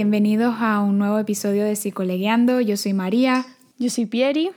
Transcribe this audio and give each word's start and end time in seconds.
Bienvenidos 0.00 0.54
a 0.60 0.80
un 0.80 0.96
nuevo 0.96 1.18
episodio 1.18 1.62
de 1.62 1.76
Psicolegueando. 1.76 2.62
Yo 2.62 2.78
soy 2.78 2.94
María. 2.94 3.44
Yo 3.78 3.90
soy 3.90 4.06
Pieri. 4.06 4.50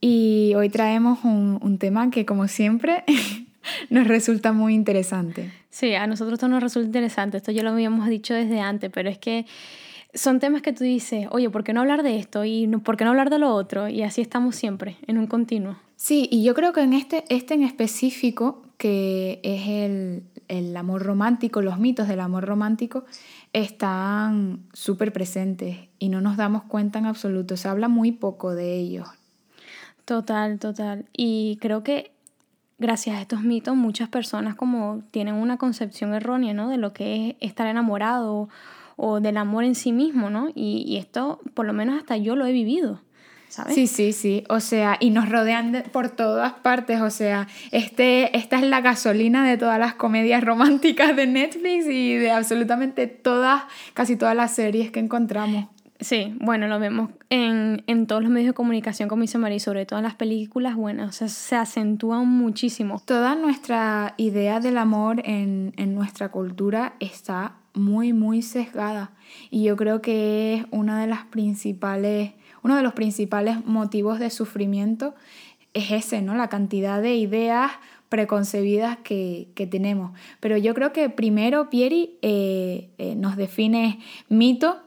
Y 0.00 0.54
hoy 0.56 0.70
traemos 0.70 1.24
un, 1.24 1.58
un 1.60 1.76
tema 1.76 2.10
que, 2.10 2.24
como 2.24 2.48
siempre, 2.48 3.04
nos 3.90 4.08
resulta 4.08 4.52
muy 4.52 4.72
interesante. 4.72 5.52
Sí, 5.68 5.92
a 5.92 6.06
nosotros 6.06 6.38
esto 6.38 6.48
nos 6.48 6.62
resulta 6.62 6.86
interesante. 6.86 7.36
Esto 7.36 7.52
ya 7.52 7.62
lo 7.62 7.68
habíamos 7.68 8.08
dicho 8.08 8.32
desde 8.32 8.60
antes, 8.60 8.90
pero 8.90 9.10
es 9.10 9.18
que 9.18 9.44
son 10.14 10.40
temas 10.40 10.62
que 10.62 10.72
tú 10.72 10.84
dices, 10.84 11.26
oye, 11.32 11.50
¿por 11.50 11.62
qué 11.62 11.74
no 11.74 11.82
hablar 11.82 12.02
de 12.02 12.18
esto? 12.18 12.42
¿Y 12.46 12.66
por 12.82 12.96
qué 12.96 13.04
no 13.04 13.10
hablar 13.10 13.28
de 13.28 13.40
lo 13.40 13.54
otro? 13.54 13.88
Y 13.88 14.02
así 14.04 14.22
estamos 14.22 14.56
siempre, 14.56 14.96
en 15.06 15.18
un 15.18 15.26
continuo. 15.26 15.76
Sí, 15.96 16.30
y 16.32 16.42
yo 16.44 16.54
creo 16.54 16.72
que 16.72 16.80
en 16.80 16.94
este, 16.94 17.24
este 17.28 17.52
en 17.52 17.62
específico, 17.62 18.62
que 18.78 19.38
es 19.42 19.68
el, 19.68 20.22
el 20.48 20.76
amor 20.76 21.02
romántico, 21.02 21.60
los 21.60 21.78
mitos 21.78 22.08
del 22.08 22.20
amor 22.20 22.46
romántico, 22.46 23.04
están 23.52 24.60
súper 24.72 25.12
presentes 25.12 25.76
y 25.98 26.08
no 26.08 26.20
nos 26.20 26.36
damos 26.36 26.62
cuenta 26.64 26.98
en 26.98 27.06
absoluto. 27.06 27.56
Se 27.56 27.68
habla 27.68 27.88
muy 27.88 28.12
poco 28.12 28.54
de 28.54 28.76
ellos. 28.76 29.08
Total, 30.04 30.58
total. 30.58 31.06
Y 31.12 31.58
creo 31.60 31.82
que 31.82 32.12
gracias 32.78 33.16
a 33.16 33.20
estos 33.20 33.42
mitos 33.42 33.76
muchas 33.76 34.08
personas 34.08 34.54
como 34.54 35.02
tienen 35.10 35.34
una 35.34 35.56
concepción 35.56 36.14
errónea, 36.14 36.54
¿no? 36.54 36.68
De 36.68 36.78
lo 36.78 36.92
que 36.92 37.30
es 37.30 37.36
estar 37.40 37.66
enamorado 37.66 38.48
o 38.96 39.20
del 39.20 39.36
amor 39.36 39.64
en 39.64 39.74
sí 39.74 39.92
mismo, 39.92 40.30
¿no? 40.30 40.48
Y, 40.54 40.84
y 40.86 40.96
esto, 40.96 41.40
por 41.54 41.66
lo 41.66 41.72
menos 41.72 41.98
hasta 41.98 42.16
yo 42.16 42.36
lo 42.36 42.46
he 42.46 42.52
vivido. 42.52 43.00
¿Sabes? 43.50 43.74
Sí, 43.74 43.86
sí, 43.86 44.12
sí. 44.14 44.44
O 44.48 44.60
sea, 44.60 44.96
y 44.98 45.10
nos 45.10 45.28
rodean 45.28 45.72
de- 45.72 45.82
por 45.82 46.08
todas 46.08 46.54
partes. 46.54 47.02
O 47.02 47.10
sea, 47.10 47.46
este, 47.72 48.34
esta 48.36 48.56
es 48.56 48.62
la 48.62 48.80
gasolina 48.80 49.46
de 49.46 49.58
todas 49.58 49.78
las 49.78 49.94
comedias 49.94 50.42
románticas 50.42 51.14
de 51.14 51.26
Netflix 51.26 51.86
y 51.86 52.14
de 52.14 52.30
absolutamente 52.30 53.06
todas, 53.06 53.64
casi 53.92 54.16
todas 54.16 54.34
las 54.34 54.54
series 54.54 54.90
que 54.90 55.00
encontramos. 55.00 55.66
Sí, 56.02 56.34
bueno, 56.40 56.66
lo 56.66 56.78
vemos 56.80 57.10
en, 57.28 57.84
en 57.86 58.06
todos 58.06 58.22
los 58.22 58.30
medios 58.30 58.46
de 58.48 58.54
comunicación, 58.54 59.06
como 59.06 59.20
dice 59.20 59.36
María, 59.36 59.56
y 59.56 59.60
sobre 59.60 59.84
todo 59.84 59.98
en 59.98 60.04
las 60.04 60.14
películas, 60.14 60.74
bueno, 60.74 61.04
o 61.04 61.12
sea, 61.12 61.28
se 61.28 61.56
acentúan 61.56 62.26
muchísimo. 62.26 63.02
Toda 63.04 63.34
nuestra 63.34 64.14
idea 64.16 64.60
del 64.60 64.78
amor 64.78 65.20
en, 65.26 65.74
en 65.76 65.94
nuestra 65.94 66.30
cultura 66.30 66.94
está 67.00 67.56
muy, 67.74 68.14
muy 68.14 68.40
sesgada. 68.40 69.10
Y 69.50 69.64
yo 69.64 69.76
creo 69.76 70.00
que 70.00 70.54
es 70.54 70.64
una 70.70 70.98
de 71.02 71.06
las 71.06 71.24
principales, 71.26 72.32
uno 72.62 72.76
de 72.76 72.82
los 72.82 72.92
principales 72.92 73.64
motivos 73.64 74.18
de 74.18 74.30
sufrimiento 74.30 75.14
es 75.74 75.90
ese, 75.90 76.22
¿no? 76.22 76.34
La 76.34 76.48
cantidad 76.48 77.00
de 77.00 77.16
ideas 77.16 77.72
preconcebidas 78.08 78.98
que, 78.98 79.48
que 79.54 79.66
tenemos. 79.66 80.12
Pero 80.40 80.56
yo 80.56 80.74
creo 80.74 80.92
que 80.92 81.08
primero 81.08 81.70
Pieri 81.70 82.18
eh, 82.22 82.90
eh, 82.98 83.14
nos 83.14 83.36
define 83.36 84.00
mito 84.28 84.78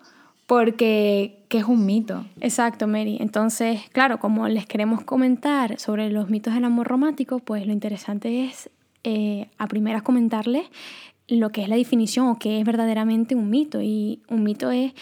porque 0.46 1.40
¿qué 1.48 1.60
es 1.60 1.64
un 1.64 1.86
mito? 1.86 2.26
Exacto, 2.42 2.86
Mary. 2.86 3.18
Entonces, 3.22 3.82
claro, 3.92 4.20
como 4.20 4.48
les 4.50 4.66
queremos 4.66 5.04
comentar 5.04 5.80
sobre 5.80 6.10
los 6.10 6.30
mitos 6.30 6.54
del 6.54 6.66
amor 6.66 6.88
romántico, 6.88 7.40
pues 7.40 7.66
lo 7.66 7.72
interesante 7.72 8.46
es 8.46 8.70
eh, 9.06 9.48
a 9.58 9.68
primeras 9.68 10.04
comentarles 10.04 10.66
lo 11.30 11.52
que 11.52 11.62
es 11.62 11.70
la 11.70 11.78
definición 11.78 12.28
o 12.28 12.38
qué 12.38 12.60
es 12.60 12.66
verdaderamente 12.66 13.36
un 13.36 13.50
mito. 13.50 13.82
Y 13.82 14.22
un 14.28 14.44
mito 14.44 14.70
es 14.70 14.94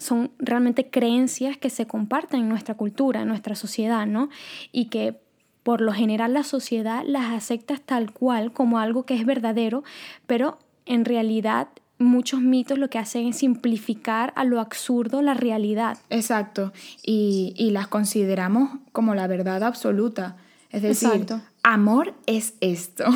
son 0.00 0.32
realmente 0.38 0.90
creencias 0.90 1.56
que 1.56 1.70
se 1.70 1.86
comparten 1.86 2.40
en 2.40 2.48
nuestra 2.48 2.74
cultura, 2.74 3.22
en 3.22 3.28
nuestra 3.28 3.54
sociedad, 3.54 4.06
¿no? 4.06 4.30
Y 4.72 4.86
que 4.86 5.20
por 5.62 5.80
lo 5.80 5.92
general 5.92 6.32
la 6.32 6.42
sociedad 6.42 7.04
las 7.06 7.32
acepta 7.32 7.76
tal 7.76 8.12
cual 8.12 8.52
como 8.52 8.78
algo 8.78 9.04
que 9.04 9.14
es 9.14 9.26
verdadero, 9.26 9.84
pero 10.26 10.58
en 10.86 11.04
realidad 11.04 11.68
muchos 11.98 12.40
mitos 12.40 12.78
lo 12.78 12.88
que 12.88 12.98
hacen 12.98 13.28
es 13.28 13.36
simplificar 13.36 14.32
a 14.36 14.44
lo 14.44 14.58
absurdo 14.58 15.20
la 15.20 15.34
realidad. 15.34 15.98
Exacto. 16.08 16.72
Y, 17.04 17.52
y 17.56 17.70
las 17.70 17.88
consideramos 17.88 18.70
como 18.92 19.14
la 19.14 19.26
verdad 19.26 19.62
absoluta. 19.62 20.36
Es 20.70 20.82
decir, 20.82 21.08
Exacto. 21.08 21.40
amor 21.62 22.14
es 22.26 22.54
esto. 22.60 23.04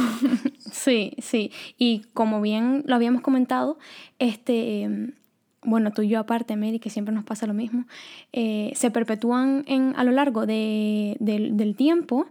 Sí, 0.75 1.12
sí. 1.22 1.53
Y 1.78 2.01
como 2.15 2.41
bien 2.41 2.83
lo 2.87 2.97
habíamos 2.97 3.22
comentado, 3.22 3.78
este, 4.19 4.83
em, 4.83 5.12
bueno, 5.65 5.91
tú 5.93 6.03
y 6.03 6.09
yo 6.09 6.19
aparte, 6.21 6.57
Mary, 6.57 6.79
que 6.79 6.91
siempre 6.91 7.15
nos 7.15 7.25
pasa 7.25 7.47
lo 7.47 7.55
mismo, 7.55 7.85
eh, 8.33 8.73
se 8.75 8.91
perpetúan 8.91 9.65
en, 9.67 9.95
a 9.97 10.05
lo 10.05 10.13
largo 10.13 10.47
de- 10.47 11.17
del- 11.21 11.57
del 11.57 11.75
tiempo 11.77 12.27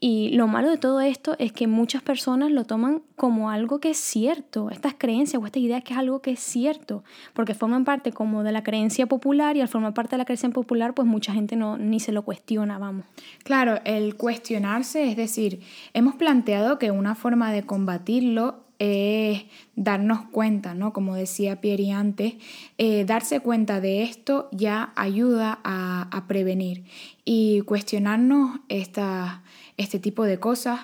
y 0.00 0.30
lo 0.30 0.48
malo 0.48 0.68
de 0.68 0.78
todo 0.78 1.00
esto 1.00 1.36
es 1.38 1.52
que 1.52 1.66
muchas 1.68 2.02
personas 2.02 2.50
lo 2.50 2.64
toman 2.64 3.02
como 3.16 3.50
algo 3.50 3.78
que 3.78 3.90
es 3.90 3.98
cierto, 3.98 4.68
estas 4.70 4.94
creencias 4.98 5.40
o 5.40 5.46
estas 5.46 5.62
ideas 5.62 5.84
que 5.84 5.92
es 5.92 5.98
algo 5.98 6.20
que 6.20 6.32
es 6.32 6.40
cierto, 6.40 7.04
porque 7.34 7.54
forman 7.54 7.84
parte 7.84 8.10
como 8.12 8.42
de 8.42 8.50
la 8.50 8.62
creencia 8.64 9.06
popular 9.06 9.56
y 9.56 9.60
al 9.60 9.68
formar 9.68 9.94
parte 9.94 10.16
de 10.16 10.18
la 10.18 10.24
creencia 10.24 10.50
popular, 10.50 10.92
pues 10.94 11.06
mucha 11.06 11.32
gente 11.32 11.54
no, 11.54 11.78
ni 11.78 12.00
se 12.00 12.10
lo 12.10 12.22
cuestiona, 12.22 12.78
vamos. 12.78 13.04
Claro, 13.44 13.78
el 13.84 14.16
cuestionarse, 14.16 15.08
es 15.08 15.16
decir, 15.16 15.60
hemos 15.94 16.16
planteado 16.16 16.78
que 16.80 16.90
una 16.90 17.14
forma 17.14 17.52
de 17.52 17.62
combatirlo 17.62 18.61
es 18.84 19.44
darnos 19.76 20.22
cuenta, 20.32 20.74
¿no? 20.74 20.92
Como 20.92 21.14
decía 21.14 21.60
Pieri 21.60 21.92
antes, 21.92 22.34
eh, 22.78 23.04
darse 23.04 23.38
cuenta 23.38 23.80
de 23.80 24.02
esto 24.02 24.48
ya 24.50 24.92
ayuda 24.96 25.60
a, 25.62 26.24
prevenir 26.26 26.84
y 27.24 27.60
cuestionarnos 27.62 28.58
esta- 28.68 29.42
este 29.76 29.98
tipo 29.98 30.24
de 30.24 30.38
cosas 30.38 30.80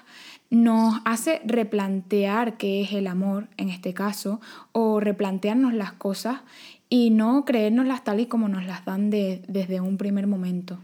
nos 0.50 1.00
hace 1.04 1.40
replantear 1.44 2.56
qué 2.56 2.82
es 2.82 2.92
el 2.92 3.06
amor 3.06 3.48
en 3.56 3.68
este 3.68 3.94
caso 3.94 4.40
o 4.72 5.00
replantearnos 5.00 5.74
las 5.74 5.92
cosas 5.92 6.40
y 6.88 7.10
no 7.10 7.44
creérnoslas 7.44 8.04
tal 8.04 8.20
y 8.20 8.26
como 8.26 8.48
nos 8.48 8.64
las 8.64 8.84
dan 8.84 9.10
de- 9.10 9.42
desde 9.48 9.80
un 9.80 9.96
primer 9.98 10.26
momento. 10.26 10.78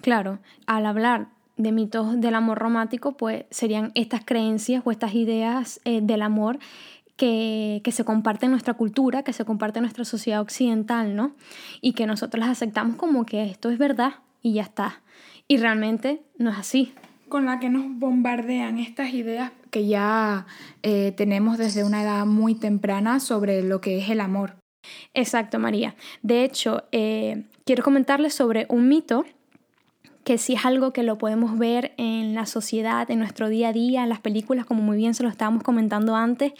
Claro, 0.00 0.38
al 0.66 0.86
hablar 0.86 1.28
de 1.56 1.72
mitos 1.72 2.20
del 2.20 2.34
amor 2.34 2.58
romántico, 2.58 3.16
pues 3.16 3.44
serían 3.50 3.92
estas 3.94 4.24
creencias 4.24 4.82
o 4.84 4.90
estas 4.90 5.14
ideas 5.14 5.80
eh, 5.84 6.00
del 6.02 6.22
amor 6.22 6.58
que, 7.16 7.80
que 7.84 7.92
se 7.92 8.04
comparten 8.04 8.48
en 8.48 8.52
nuestra 8.52 8.74
cultura, 8.74 9.22
que 9.22 9.32
se 9.32 9.44
comparte 9.44 9.78
en 9.78 9.84
nuestra 9.84 10.04
sociedad 10.04 10.40
occidental, 10.40 11.14
¿no? 11.14 11.34
Y 11.80 11.92
que 11.92 12.06
nosotros 12.06 12.40
las 12.40 12.50
aceptamos 12.50 12.96
como 12.96 13.24
que 13.24 13.44
esto 13.44 13.70
es 13.70 13.78
verdad 13.78 14.14
y 14.42 14.54
ya 14.54 14.62
está. 14.62 15.02
Y 15.46 15.58
realmente 15.58 16.22
no 16.38 16.50
es 16.50 16.58
así. 16.58 16.92
con 17.28 17.46
la 17.46 17.58
que 17.58 17.68
nos 17.68 17.84
bombardean 17.98 18.78
estas 18.78 19.12
ideas 19.12 19.50
que 19.74 19.88
ya 19.88 20.46
eh, 20.84 21.12
tenemos 21.16 21.58
desde 21.58 21.82
una 21.82 22.00
edad 22.00 22.26
muy 22.26 22.54
temprana 22.54 23.18
sobre 23.18 23.60
lo 23.64 23.80
que 23.80 23.98
es 23.98 24.08
el 24.08 24.20
amor. 24.20 24.54
Exacto, 25.14 25.58
María. 25.58 25.96
De 26.22 26.44
hecho, 26.44 26.84
eh, 26.92 27.46
quiero 27.64 27.82
comentarles 27.82 28.34
sobre 28.34 28.66
un 28.68 28.88
mito 28.88 29.24
que 30.24 30.38
sí 30.38 30.54
es 30.54 30.64
algo 30.64 30.92
que 30.92 31.02
lo 31.02 31.18
podemos 31.18 31.58
ver 31.58 31.92
en 31.98 32.34
la 32.34 32.46
sociedad, 32.46 33.10
en 33.10 33.18
nuestro 33.18 33.48
día 33.48 33.68
a 33.68 33.72
día, 33.72 34.02
en 34.02 34.08
las 34.08 34.20
películas, 34.20 34.64
como 34.64 34.82
muy 34.82 34.96
bien 34.96 35.14
se 35.14 35.22
lo 35.22 35.28
estábamos 35.28 35.62
comentando 35.62 36.16
antes, 36.16 36.52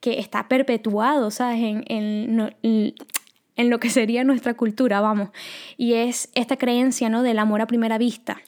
que 0.00 0.18
está 0.18 0.48
perpetuado, 0.48 1.30
¿sabes? 1.30 1.60
En, 1.62 1.84
en, 1.88 2.94
en 3.56 3.70
lo 3.70 3.80
que 3.80 3.90
sería 3.90 4.22
nuestra 4.22 4.54
cultura, 4.54 5.00
vamos. 5.00 5.30
Y 5.76 5.94
es 5.94 6.28
esta 6.34 6.56
creencia, 6.56 7.08
¿no? 7.08 7.22
Del 7.22 7.38
amor 7.38 7.62
a 7.62 7.66
primera 7.66 7.98
vista. 7.98 8.38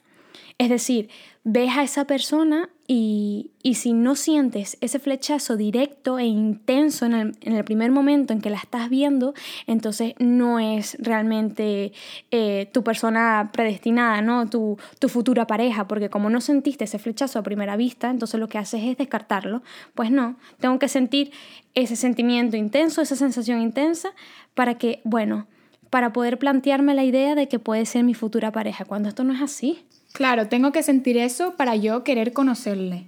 Es 0.59 0.67
decir, 0.67 1.09
ves 1.45 1.71
a 1.77 1.83
esa 1.83 2.03
persona 2.05 2.69
y, 2.85 3.51
y 3.63 3.75
si 3.75 3.93
no 3.93 4.15
sientes 4.15 4.77
ese 4.81 4.99
flechazo 4.99 5.55
directo 5.55 6.19
e 6.19 6.25
intenso 6.25 7.05
en 7.05 7.13
el, 7.13 7.37
en 7.39 7.55
el 7.55 7.63
primer 7.63 7.91
momento 7.91 8.33
en 8.33 8.41
que 8.41 8.49
la 8.49 8.57
estás 8.57 8.89
viendo, 8.89 9.33
entonces 9.67 10.15
no 10.19 10.59
es 10.59 10.97
realmente 10.99 11.93
eh, 12.31 12.69
tu 12.73 12.83
persona 12.83 13.51
predestinada, 13.53 14.21
¿no? 14.21 14.49
Tu, 14.49 14.77
tu 14.99 15.07
futura 15.07 15.47
pareja, 15.47 15.87
porque 15.87 16.09
como 16.09 16.29
no 16.29 16.41
sentiste 16.41 16.83
ese 16.83 16.99
flechazo 16.99 17.39
a 17.39 17.43
primera 17.43 17.77
vista, 17.77 18.09
entonces 18.09 18.37
lo 18.37 18.49
que 18.49 18.57
haces 18.57 18.83
es 18.83 18.97
descartarlo. 18.97 19.63
Pues 19.95 20.11
no, 20.11 20.35
tengo 20.59 20.77
que 20.77 20.89
sentir 20.89 21.31
ese 21.73 21.95
sentimiento 21.95 22.57
intenso, 22.57 23.01
esa 23.01 23.15
sensación 23.15 23.61
intensa, 23.61 24.09
para 24.55 24.77
que, 24.77 24.99
bueno, 25.05 25.47
para 25.89 26.11
poder 26.11 26.37
plantearme 26.37 26.93
la 26.95 27.05
idea 27.05 27.35
de 27.35 27.47
que 27.47 27.59
puede 27.59 27.85
ser 27.85 28.03
mi 28.03 28.13
futura 28.13 28.51
pareja, 28.51 28.83
cuando 28.83 29.07
esto 29.07 29.23
no 29.23 29.33
es 29.33 29.41
así. 29.41 29.85
Claro, 30.13 30.47
tengo 30.47 30.71
que 30.71 30.83
sentir 30.83 31.17
eso 31.17 31.55
para 31.55 31.75
yo 31.75 32.03
querer 32.03 32.33
conocerle. 32.33 33.05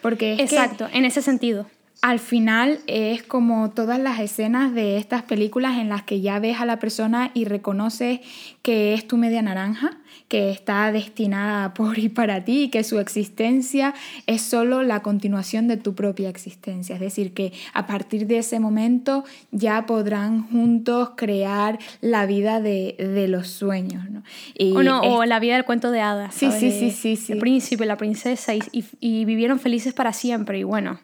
Porque 0.00 0.34
Exacto, 0.34 0.88
en 0.92 1.04
ese 1.04 1.22
sentido. 1.22 1.66
Al 2.02 2.18
final 2.18 2.80
es 2.88 3.22
como 3.22 3.70
todas 3.70 3.98
las 4.00 4.18
escenas 4.18 4.74
de 4.74 4.96
estas 4.98 5.22
películas 5.22 5.78
en 5.78 5.88
las 5.88 6.02
que 6.02 6.20
ya 6.20 6.38
ves 6.40 6.60
a 6.60 6.66
la 6.66 6.78
persona 6.80 7.30
y 7.32 7.44
reconoces 7.44 8.20
que 8.62 8.92
es 8.92 9.06
tu 9.06 9.16
media 9.16 9.40
naranja, 9.40 9.98
que 10.26 10.50
está 10.50 10.90
destinada 10.90 11.74
por 11.74 11.98
y 12.00 12.08
para 12.08 12.44
ti 12.44 12.64
y 12.64 12.68
que 12.70 12.82
su 12.82 12.98
existencia 12.98 13.94
es 14.26 14.42
solo 14.42 14.82
la 14.82 15.00
continuación 15.00 15.68
de 15.68 15.76
tu 15.76 15.94
propia 15.94 16.28
existencia. 16.28 16.94
Es 16.96 17.00
decir, 17.00 17.34
que 17.34 17.52
a 17.72 17.86
partir 17.86 18.26
de 18.26 18.38
ese 18.38 18.58
momento 18.58 19.24
ya 19.52 19.86
podrán 19.86 20.42
juntos 20.48 21.10
crear 21.16 21.78
la 22.00 22.26
vida 22.26 22.60
de, 22.60 22.96
de 22.98 23.28
los 23.28 23.46
sueños. 23.46 24.10
¿no? 24.10 24.22
Y 24.58 24.74
O, 24.76 24.82
no, 24.82 25.02
es- 25.04 25.08
o 25.08 25.24
la 25.24 25.38
vida 25.38 25.54
del 25.54 25.64
cuento 25.64 25.92
de 25.92 26.00
hadas. 26.00 26.34
Sí, 26.34 26.46
¿sabes? 26.46 26.60
sí, 26.60 26.70
sí, 26.72 26.90
sí, 26.90 27.14
sí. 27.16 27.32
El 27.34 27.38
príncipe, 27.38 27.86
la 27.86 27.96
princesa 27.96 28.54
y, 28.56 28.60
y- 28.72 28.84
y 29.00 29.24
vivieron 29.24 29.60
felices 29.60 29.92
para 29.94 30.12
siempre. 30.12 30.58
Y 30.58 30.64
bueno, 30.64 30.98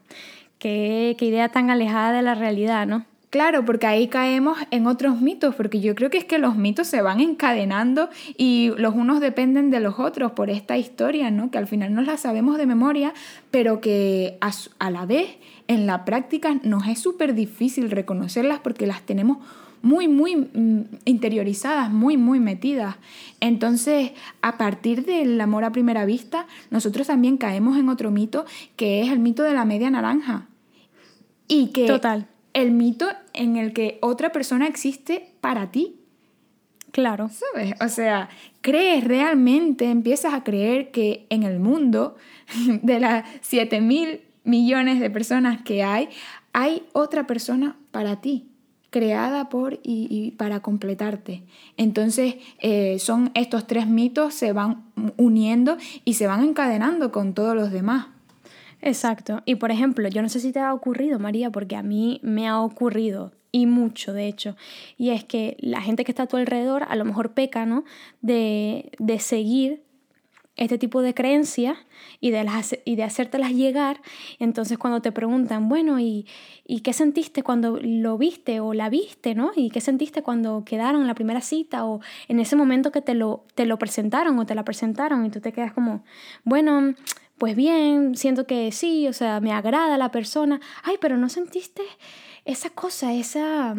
qué, 0.59 1.17
idea 1.21 1.49
tan 1.49 1.71
alejada 1.71 2.13
de 2.13 2.23
la 2.23 2.35
realidad, 2.35 2.87
¿no? 2.87 3.05
Claro, 3.31 3.63
porque 3.67 3.87
ahí 3.87 4.09
caemos 4.09 4.57
en 4.71 4.87
otros 4.87 5.21
mitos, 5.21 5.55
porque 5.55 5.81
yo 5.81 5.95
creo 5.95 6.09
que 6.09 6.17
es 6.17 6.25
que 6.25 6.39
los 6.39 6.57
mitos 6.57 6.87
se 6.87 7.03
van 7.03 7.21
encadenando 7.21 8.09
y 8.39 8.73
los 8.79 8.95
unos 8.95 9.21
dependen 9.21 9.71
de 9.71 9.81
los 9.81 9.99
otros 9.99 10.33
por 10.33 10.49
esta 10.49 10.79
historia, 10.79 11.31
¿no? 11.31 11.51
Que 11.51 11.59
al 11.59 11.67
final 11.67 11.93
no 11.93 12.01
la 12.01 12.17
sabemos 12.17 12.57
de 12.57 12.65
memoria, 12.65 13.13
pero 13.51 13.83
que 13.83 14.39
a, 14.41 14.91
la 14.91 15.05
vez 15.05 15.37
en 15.67 15.87
la 15.87 16.07
práctica 16.07 16.59
nos 16.63 16.89
es 16.89 17.01
súper 17.01 17.35
difícil 17.35 17.91
reconocerlas 17.91 18.61
porque 18.61 18.87
las 18.87 19.03
tenemos 19.03 19.39
muy, 19.83 20.09
muy 20.09 20.37
mm, 20.37 20.85
interiorizadas, 21.05 21.91
muy, 21.91 22.17
muy 22.17 22.41
metidas. 22.41 22.97
Entonces, 23.41 24.13
a 24.43 24.59
partir 24.59 25.05
del 25.05 25.41
amor 25.41 25.65
a 25.65 25.73
primera 25.73 26.05
vista, 26.05 26.47
nosotros 26.71 27.07
también 27.07 27.37
caemos 27.37 27.79
en 27.79 27.89
otro 27.89 28.11
mito 28.11 28.45
que 28.77 29.03
es 29.03 29.11
el 29.11 29.19
mito 29.19 29.43
de 29.43 29.55
la 29.55 29.65
media 29.65 29.91
naranja. 29.91 30.49
Y 31.47 31.69
que 31.69 31.87
Total 31.87 32.29
el 32.59 32.73
mito 32.73 33.09
en 33.35 33.57
el 33.57 33.73
que 33.73 33.99
otra 34.03 34.33
persona 34.33 34.67
existe 34.67 35.33
para 35.41 35.71
ti. 35.71 35.97
Claro. 36.91 37.29
¿Sabes? 37.29 37.75
O 37.81 37.89
sea, 37.89 38.29
crees 38.63 39.05
realmente, 39.05 39.91
empiezas 39.91 40.35
a 40.35 40.43
creer 40.43 40.91
que 40.91 41.27
en 41.31 41.43
el 41.43 41.61
mundo 41.61 42.17
de 42.83 43.01
las 43.01 43.25
7 43.43 43.81
mil 43.81 44.23
millones 44.45 44.99
de 44.99 45.11
personas 45.11 45.63
que 45.63 45.83
hay, 45.83 46.09
hay 46.53 46.83
otra 46.93 47.27
persona 47.27 47.77
para 47.91 48.21
ti, 48.21 48.48
creada 48.91 49.49
por 49.49 49.81
y, 49.83 50.33
para 50.33 50.61
completarte. 50.61 51.43
Entonces, 51.77 52.37
eh, 52.61 52.99
son 52.99 53.31
estos 53.35 53.67
tres 53.67 53.87
mitos, 53.87 54.35
se 54.35 54.53
van 54.53 54.85
uniendo 55.17 55.77
y 56.05 56.15
se 56.15 56.27
van 56.27 56.43
encadenando 56.43 57.13
con 57.13 57.35
todos 57.35 57.55
los 57.55 57.71
demás. 57.71 58.07
Exacto. 58.81 59.43
Y 59.45 59.57
por 59.57 59.71
ejemplo, 59.71 60.09
yo 60.09 60.23
no 60.23 60.29
sé 60.29 60.41
si 60.41 60.53
te 60.53 60.61
ha 60.61 60.73
ocurrido, 60.73 61.19
María, 61.19 61.51
porque 61.51 61.77
a 61.77 61.83
mí 61.83 62.21
me 62.23 62.49
ha 62.49 62.61
ocurrido 62.61 63.33
y 63.51 63.67
mucho, 63.67 64.13
de 64.13 64.29
hecho. 64.29 64.57
Y 64.97 65.11
es 65.11 65.25
que 65.25 65.57
la 65.61 65.81
gente 65.81 66.05
que 66.05 66.13
está 66.13 66.25
a 66.25 66.27
tu 66.27 66.37
alrededor 66.37 66.85
a 66.89 66.97
lo 66.97 67.05
mejor 67.05 67.33
peca, 67.33 67.67
¿no? 67.67 67.85
De, 68.21 68.93
de 68.99 69.19
seguir 69.19 69.83
este 70.59 70.77
tipo 70.77 71.01
de 71.01 71.15
creencias 71.15 71.79
y 72.21 72.31
de, 72.31 72.45
las, 72.45 72.77
y 72.85 72.97
de 72.97 73.05
hacértelas 73.05 73.53
llegar. 73.53 74.03
Entonces 74.39 74.77
cuando 74.77 75.01
te 75.01 75.13
preguntan, 75.13 75.69
bueno, 75.69 75.99
¿y, 76.01 76.27
¿y 76.67 76.81
qué 76.81 76.93
sentiste 76.93 77.43
cuando 77.43 77.79
lo 77.81 78.19
viste 78.19 78.61
o 78.61 78.75
la 78.75 78.91
viste, 78.91 79.35
¿no? 79.35 79.53
¿Y 79.55 79.71
qué 79.71 79.81
sentiste 79.81 80.23
cuando 80.23 80.65
quedaron 80.65 81.01
en 81.01 81.07
la 81.07 81.15
primera 81.15 81.41
cita 81.41 81.87
o 81.87 82.01
en 82.27 82.41
ese 82.41 82.57
momento 82.57 82.93
que 82.93 83.01
te 83.01 83.15
lo, 83.15 83.45
te 83.55 83.65
lo 83.65 83.79
presentaron 83.79 84.39
o 84.39 84.47
te 84.47 84.55
la 84.55 84.65
presentaron? 84.65 85.25
Y 85.25 85.31
tú 85.31 85.41
te 85.41 85.53
quedas 85.53 85.73
como, 85.73 86.05
bueno, 86.45 86.95
pues 87.39 87.55
bien, 87.55 88.17
siento 88.17 88.47
que 88.47 88.73
sí, 88.73 89.07
o 89.07 89.13
sea, 89.13 89.41
me 89.41 89.53
agrada 89.53 89.97
la 89.97 90.11
persona. 90.11 90.61
Ay, 90.83 90.97
pero 91.01 91.17
no 91.17 91.29
sentiste 91.29 91.83
esa 92.45 92.71
cosa, 92.71 93.13
esa 93.13 93.77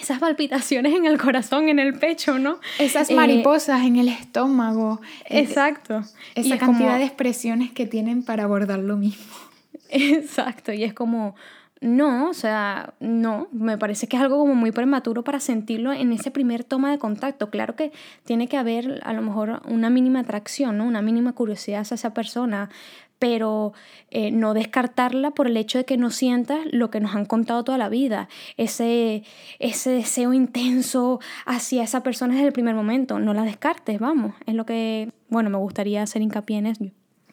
esas 0.00 0.18
palpitaciones 0.18 0.94
en 0.94 1.06
el 1.06 1.18
corazón, 1.18 1.68
en 1.68 1.78
el 1.78 1.94
pecho, 1.94 2.38
¿no? 2.38 2.58
Esas 2.78 3.10
eh, 3.10 3.14
mariposas 3.14 3.84
en 3.84 3.96
el 3.96 4.08
estómago. 4.08 5.00
Exacto. 5.26 6.02
Esa 6.34 6.58
cantidad 6.58 6.98
de 6.98 7.04
expresiones 7.04 7.72
que 7.72 7.86
tienen 7.86 8.22
para 8.22 8.44
abordar 8.44 8.78
lo 8.78 8.96
mismo. 8.96 9.24
Exacto, 9.88 10.72
y 10.72 10.84
es 10.84 10.94
como, 10.94 11.34
no, 11.80 12.30
o 12.30 12.34
sea, 12.34 12.94
no, 13.00 13.48
me 13.52 13.76
parece 13.76 14.06
que 14.06 14.16
es 14.16 14.22
algo 14.22 14.38
como 14.38 14.54
muy 14.54 14.72
prematuro 14.72 15.22
para 15.22 15.40
sentirlo 15.40 15.92
en 15.92 16.10
ese 16.12 16.30
primer 16.30 16.64
toma 16.64 16.90
de 16.90 16.98
contacto. 16.98 17.50
Claro 17.50 17.76
que 17.76 17.92
tiene 18.24 18.48
que 18.48 18.56
haber 18.56 19.00
a 19.04 19.12
lo 19.12 19.22
mejor 19.22 19.60
una 19.66 19.90
mínima 19.90 20.20
atracción, 20.20 20.78
¿no? 20.78 20.84
Una 20.84 21.02
mínima 21.02 21.34
curiosidad 21.34 21.82
hacia 21.82 21.96
esa 21.96 22.14
persona, 22.14 22.70
pero 23.18 23.72
eh, 24.10 24.30
no 24.30 24.54
descartarla 24.54 25.30
por 25.32 25.46
el 25.46 25.56
hecho 25.56 25.78
de 25.78 25.84
que 25.84 25.96
no 25.96 26.10
sientas 26.10 26.60
lo 26.70 26.90
que 26.90 27.00
nos 27.00 27.14
han 27.14 27.24
contado 27.24 27.64
toda 27.64 27.78
la 27.78 27.88
vida, 27.88 28.28
ese, 28.56 29.24
ese 29.58 29.90
deseo 29.90 30.34
intenso 30.34 31.20
hacia 31.46 31.82
esa 31.82 32.02
persona 32.02 32.34
desde 32.34 32.48
el 32.48 32.52
primer 32.52 32.74
momento. 32.74 33.18
No 33.18 33.34
la 33.34 33.44
descartes, 33.44 33.98
vamos, 33.98 34.34
es 34.46 34.54
lo 34.54 34.66
que, 34.66 35.12
bueno, 35.28 35.50
me 35.50 35.58
gustaría 35.58 36.02
hacer 36.02 36.22
hincapié 36.22 36.58
en 36.58 36.66
eso. 36.66 36.84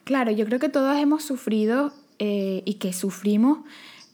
Claro, 0.04 0.32
yo 0.32 0.46
creo 0.46 0.60
que 0.60 0.70
todos 0.70 0.98
hemos 0.98 1.24
sufrido 1.24 1.94
eh, 2.20 2.62
y 2.66 2.76
que 2.76 2.94
sufrimos 2.94 3.60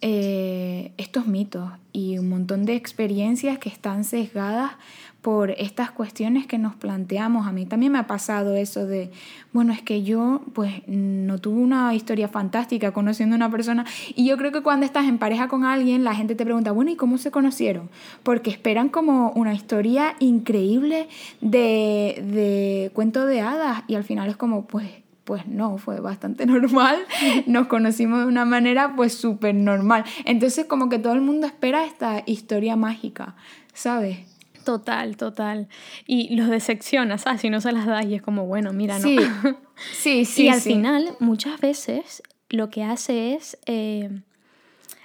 eh, 0.02 0.94
estos 0.98 1.28
mitos 1.28 1.70
y 1.92 2.18
un 2.20 2.30
montón 2.30 2.66
de 2.66 2.76
experiencias 2.76 3.58
que 3.58 3.68
están 3.68 4.06
sesgadas 4.06 4.72
por 5.22 5.52
estas 5.52 5.92
cuestiones 5.92 6.48
que 6.48 6.58
nos 6.58 6.76
planteamos. 6.76 7.46
A 7.46 7.52
mí 7.52 7.66
también 7.66 7.92
me 7.92 8.00
ha 8.00 8.08
pasado 8.08 8.56
eso 8.56 8.86
de, 8.86 9.12
bueno, 9.52 9.74
es 9.74 9.82
que 9.82 10.04
yo 10.04 10.42
pues 10.54 10.82
no 10.88 11.40
tuve 11.40 11.62
una 11.62 11.94
historia 11.94 12.28
fantástica 12.30 12.92
conociendo 12.92 13.36
a 13.36 13.38
una 13.38 13.52
persona 13.52 13.86
y 14.16 14.26
yo 14.26 14.38
creo 14.38 14.52
que 14.52 14.62
cuando 14.62 14.86
estás 14.86 15.06
en 15.06 15.18
pareja 15.18 15.48
con 15.50 15.66
alguien 15.66 16.04
la 16.04 16.16
gente 16.16 16.36
te 16.36 16.46
pregunta, 16.46 16.72
bueno, 16.72 16.92
¿y 16.92 16.96
cómo 16.96 17.18
se 17.18 17.32
conocieron? 17.32 17.90
Porque 18.24 18.50
esperan 18.50 18.90
como 18.90 19.32
una 19.32 19.54
historia 19.54 20.16
increíble 20.20 21.10
de, 21.42 22.24
de 22.26 22.92
cuento 22.94 23.26
de 23.26 23.42
hadas 23.42 23.84
y 23.88 23.96
al 23.96 24.04
final 24.04 24.30
es 24.30 24.38
como, 24.38 24.66
pues 24.66 24.88
pues 25.26 25.46
no, 25.46 25.78
fue 25.78 26.00
bastante 26.00 26.46
normal, 26.48 26.98
nos 27.46 27.68
conocimos 27.68 28.22
de 28.22 28.26
una 28.26 28.46
manera 28.46 28.96
pues 28.96 29.14
súper 29.14 29.54
normal. 29.54 30.04
Entonces 30.26 30.66
como 30.66 30.90
que 30.90 30.98
todo 30.98 31.14
el 31.14 31.22
mundo 31.22 31.46
espera 31.46 31.86
esta 31.86 32.24
historia 32.26 32.76
mágica, 32.76 33.36
¿sabes? 33.76 34.29
Total, 34.70 35.18
total. 35.18 35.68
Y 36.06 36.36
los 36.36 36.48
decepcionas, 36.48 37.22
¿sabes? 37.22 37.42
Si 37.42 37.50
no 37.50 37.60
se 37.60 37.72
las 37.72 37.88
das 37.88 38.06
y 38.06 38.14
es 38.14 38.22
como, 38.22 38.46
bueno, 38.46 38.72
mira, 38.72 39.00
no. 39.00 39.08
Sí, 39.08 39.18
sí, 39.94 40.26
sí. 40.26 40.44
y 40.44 40.50
al 40.50 40.62
final, 40.62 41.16
muchas 41.20 41.60
veces 41.60 42.22
lo 42.50 42.70
que 42.70 42.84
hace 42.84 43.34
es... 43.34 43.58
Eh, 43.66 44.22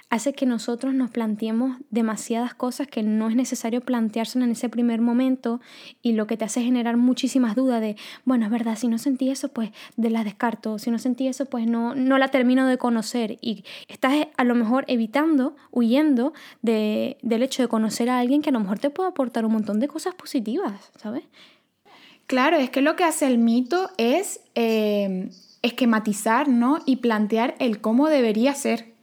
hace 0.09 0.33
que 0.33 0.45
nosotros 0.45 0.93
nos 0.93 1.09
planteemos 1.09 1.77
demasiadas 1.89 2.53
cosas 2.53 2.87
que 2.87 3.03
no 3.03 3.29
es 3.29 3.35
necesario 3.35 3.81
plantearse 3.81 4.39
en 4.39 4.51
ese 4.51 4.69
primer 4.69 5.01
momento 5.01 5.59
y 6.01 6.13
lo 6.13 6.27
que 6.27 6.37
te 6.37 6.45
hace 6.45 6.61
generar 6.61 6.95
muchísimas 6.95 7.55
dudas 7.55 7.81
de, 7.81 7.95
bueno, 8.23 8.45
es 8.45 8.51
verdad, 8.51 8.77
si 8.77 8.87
no 8.87 8.97
sentí 8.97 9.29
eso, 9.29 9.49
pues 9.49 9.71
de 9.97 10.09
la 10.09 10.23
descarto, 10.23 10.79
si 10.79 10.91
no 10.91 10.99
sentí 10.99 11.27
eso, 11.27 11.45
pues 11.45 11.67
no, 11.67 11.95
no 11.95 12.17
la 12.17 12.29
termino 12.29 12.67
de 12.67 12.77
conocer 12.77 13.37
y 13.41 13.65
estás 13.87 14.27
a 14.37 14.43
lo 14.43 14.55
mejor 14.55 14.85
evitando, 14.87 15.55
huyendo 15.71 16.33
de, 16.61 17.17
del 17.21 17.43
hecho 17.43 17.63
de 17.63 17.67
conocer 17.67 18.09
a 18.09 18.19
alguien 18.19 18.41
que 18.41 18.49
a 18.49 18.53
lo 18.53 18.59
mejor 18.59 18.79
te 18.79 18.89
puede 18.89 19.09
aportar 19.09 19.45
un 19.45 19.53
montón 19.53 19.79
de 19.79 19.87
cosas 19.87 20.13
positivas, 20.13 20.91
¿sabes? 20.97 21.23
Claro, 22.27 22.57
es 22.57 22.69
que 22.69 22.81
lo 22.81 22.95
que 22.95 23.03
hace 23.03 23.27
el 23.27 23.37
mito 23.37 23.91
es 23.97 24.39
eh, 24.55 25.29
esquematizar, 25.61 26.47
¿no? 26.47 26.79
Y 26.85 26.97
plantear 26.97 27.55
el 27.59 27.81
cómo 27.81 28.07
debería 28.09 28.55
ser. 28.55 28.93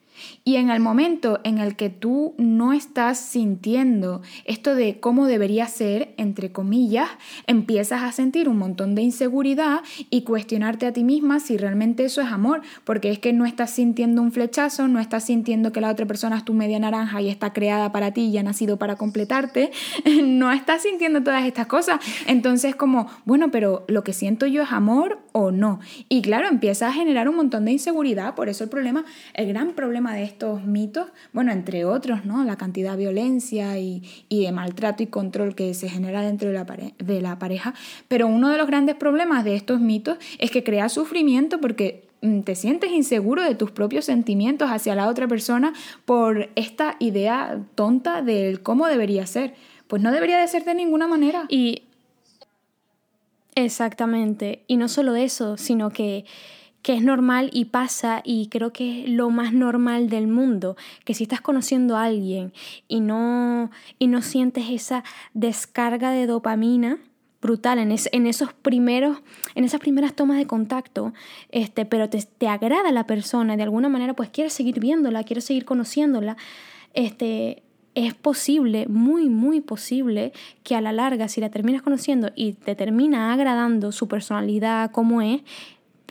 Y 0.44 0.56
en 0.56 0.70
el 0.70 0.80
momento 0.80 1.38
en 1.44 1.58
el 1.58 1.76
que 1.76 1.88
tú 1.88 2.34
no 2.36 2.72
estás 2.72 3.18
sintiendo 3.18 4.22
esto 4.44 4.74
de 4.74 4.98
cómo 4.98 5.26
debería 5.26 5.68
ser, 5.68 6.14
entre 6.16 6.50
comillas, 6.50 7.08
empiezas 7.46 8.02
a 8.02 8.10
sentir 8.10 8.48
un 8.48 8.58
montón 8.58 8.96
de 8.96 9.02
inseguridad 9.02 9.82
y 10.10 10.22
cuestionarte 10.22 10.86
a 10.86 10.92
ti 10.92 11.04
misma 11.04 11.38
si 11.38 11.56
realmente 11.56 12.04
eso 12.04 12.20
es 12.20 12.26
amor, 12.26 12.62
porque 12.82 13.12
es 13.12 13.20
que 13.20 13.32
no 13.32 13.46
estás 13.46 13.70
sintiendo 13.70 14.20
un 14.20 14.32
flechazo, 14.32 14.88
no 14.88 14.98
estás 14.98 15.24
sintiendo 15.24 15.70
que 15.70 15.80
la 15.80 15.90
otra 15.90 16.06
persona 16.06 16.38
es 16.38 16.44
tu 16.44 16.54
media 16.54 16.80
naranja 16.80 17.22
y 17.22 17.28
está 17.28 17.52
creada 17.52 17.92
para 17.92 18.12
ti 18.12 18.22
y 18.22 18.38
ha 18.38 18.42
nacido 18.42 18.78
para 18.78 18.96
completarte, 18.96 19.70
no 20.24 20.50
estás 20.50 20.82
sintiendo 20.82 21.22
todas 21.22 21.44
estas 21.44 21.68
cosas. 21.68 22.00
Entonces 22.26 22.74
como, 22.74 23.06
bueno, 23.24 23.52
pero 23.52 23.84
lo 23.86 24.02
que 24.02 24.12
siento 24.12 24.46
yo 24.46 24.62
es 24.62 24.72
amor 24.72 25.20
o 25.30 25.52
no. 25.52 25.78
Y 26.08 26.20
claro, 26.20 26.48
empieza 26.48 26.88
a 26.88 26.92
generar 26.92 27.28
un 27.28 27.36
montón 27.36 27.64
de 27.64 27.70
inseguridad, 27.70 28.34
por 28.34 28.48
eso 28.48 28.64
el 28.64 28.70
problema, 28.70 29.04
el 29.34 29.46
gran 29.46 29.74
problema 29.74 30.12
de 30.14 30.31
estos 30.32 30.64
mitos, 30.64 31.08
bueno, 31.32 31.52
entre 31.52 31.84
otros, 31.84 32.24
¿no? 32.24 32.44
La 32.44 32.56
cantidad 32.56 32.92
de 32.92 32.98
violencia 32.98 33.78
y, 33.78 34.02
de 34.28 34.50
maltrato 34.52 35.02
y 35.02 35.06
control 35.06 35.54
que 35.54 35.74
se 35.74 35.88
genera 35.88 36.22
dentro 36.22 36.48
de 36.48 36.54
la, 36.54 36.64
de 36.98 37.20
la 37.20 37.38
pareja, 37.38 37.74
pero 38.08 38.26
uno 38.26 38.48
de 38.48 38.58
los 38.58 38.66
grandes 38.66 38.96
problemas 38.96 39.44
de 39.44 39.54
estos 39.54 39.80
mitos 39.80 40.18
es 40.38 40.50
que 40.50 40.64
crea 40.64 40.88
sufrimiento 40.88 41.60
porque 41.60 42.08
mm, 42.22 42.40
te 42.40 42.54
sientes 42.54 42.90
inseguro 42.90 43.42
de 43.42 43.54
tus 43.54 43.70
propios 43.70 44.06
sentimientos 44.06 44.70
hacia 44.70 44.94
la 44.94 45.08
otra 45.08 45.28
persona 45.28 45.72
por 46.04 46.50
esta 46.56 46.96
idea 46.98 47.60
tonta 47.74 48.22
del 48.22 48.62
cómo 48.62 48.88
debería 48.88 49.26
ser. 49.26 49.54
Pues 49.86 50.02
no 50.02 50.10
debería 50.10 50.38
de 50.38 50.48
ser 50.48 50.64
de 50.64 50.74
ninguna 50.74 51.06
manera. 51.06 51.44
Y 51.50 51.82
Exactamente. 53.54 54.62
Y 54.66 54.76
no 54.76 54.88
solo 54.88 55.14
eso, 55.14 55.56
sino 55.56 55.90
que, 55.90 56.24
que 56.82 56.94
es 56.94 57.02
normal 57.02 57.48
y 57.52 57.66
pasa 57.66 58.22
y 58.24 58.48
creo 58.48 58.72
que 58.72 59.04
es 59.04 59.08
lo 59.08 59.30
más 59.30 59.52
normal 59.52 60.08
del 60.08 60.26
mundo, 60.26 60.76
que 61.04 61.14
si 61.14 61.24
estás 61.24 61.40
conociendo 61.40 61.96
a 61.96 62.04
alguien 62.04 62.52
y 62.88 63.00
no, 63.00 63.70
y 63.98 64.08
no 64.08 64.20
sientes 64.22 64.66
esa 64.68 65.04
descarga 65.32 66.10
de 66.10 66.26
dopamina, 66.26 66.98
brutal 67.40 67.78
en, 67.80 67.92
en, 68.12 68.26
esos 68.26 68.52
primeros, 68.52 69.18
en 69.56 69.64
esas 69.64 69.80
primeras 69.80 70.14
tomas 70.14 70.38
de 70.38 70.46
contacto, 70.46 71.12
este, 71.50 71.84
pero 71.84 72.08
te, 72.08 72.22
te, 72.22 72.46
agrada 72.46 72.92
la 72.92 73.06
persona, 73.06 73.56
de 73.56 73.64
alguna 73.64 73.88
manera 73.88 74.14
pues 74.14 74.28
quieres 74.28 74.52
seguir 74.52 74.78
viéndola, 74.78 75.24
quieres 75.24 75.44
seguir 75.44 75.64
conociéndola, 75.64 76.36
este, 76.94 77.64
es 77.94 78.14
posible, 78.14 78.86
muy, 78.86 79.28
muy 79.28 79.60
posible, 79.60 80.32
que 80.62 80.76
a 80.76 80.80
la 80.80 80.92
larga, 80.92 81.28
si 81.28 81.40
la 81.40 81.50
terminas 81.50 81.82
conociendo 81.82 82.30
y 82.36 82.52
te 82.52 82.74
termina 82.74 83.32
agradando 83.32 83.92
su 83.92 84.08
personalidad 84.08 84.92
como 84.92 85.20
es, 85.20 85.42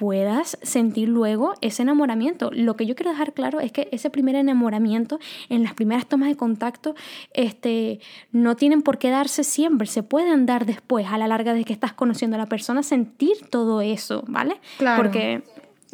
puedas 0.02 0.58
sentir 0.64 1.10
luego 1.10 1.54
ese 1.62 1.84
enamoramiento. 1.84 2.50
Lo 2.52 2.76
que 2.76 2.88
yo 2.88 2.96
quiero 2.96 3.12
dejar 3.12 3.34
claro 3.34 3.60
es 3.60 3.72
que 3.72 3.88
ese 3.92 4.10
primer 4.10 4.34
enamoramiento, 4.34 5.20
en 5.48 5.62
las 5.62 5.76
primeras 5.76 6.08
tomas 6.08 6.28
de 6.28 6.36
contacto, 6.36 6.96
este, 7.36 8.00
no 8.32 8.56
tienen 8.56 8.82
por 8.82 8.98
qué 8.98 9.12
darse 9.12 9.44
siempre, 9.44 9.86
se 9.86 10.02
pueden 10.02 10.48
dar 10.48 10.66
después, 10.66 11.06
a 11.06 11.20
la 11.20 11.28
larga 11.28 11.54
de 11.54 11.66
que 11.66 11.74
estás 11.74 11.94
conociendo 11.94 12.36
a 12.36 12.40
la 12.40 12.48
persona, 12.48 12.82
sentir 12.82 13.46
todo 13.52 13.80
eso, 13.82 14.24
¿vale? 14.28 14.60
Claro. 14.80 15.04
Porque 15.04 15.44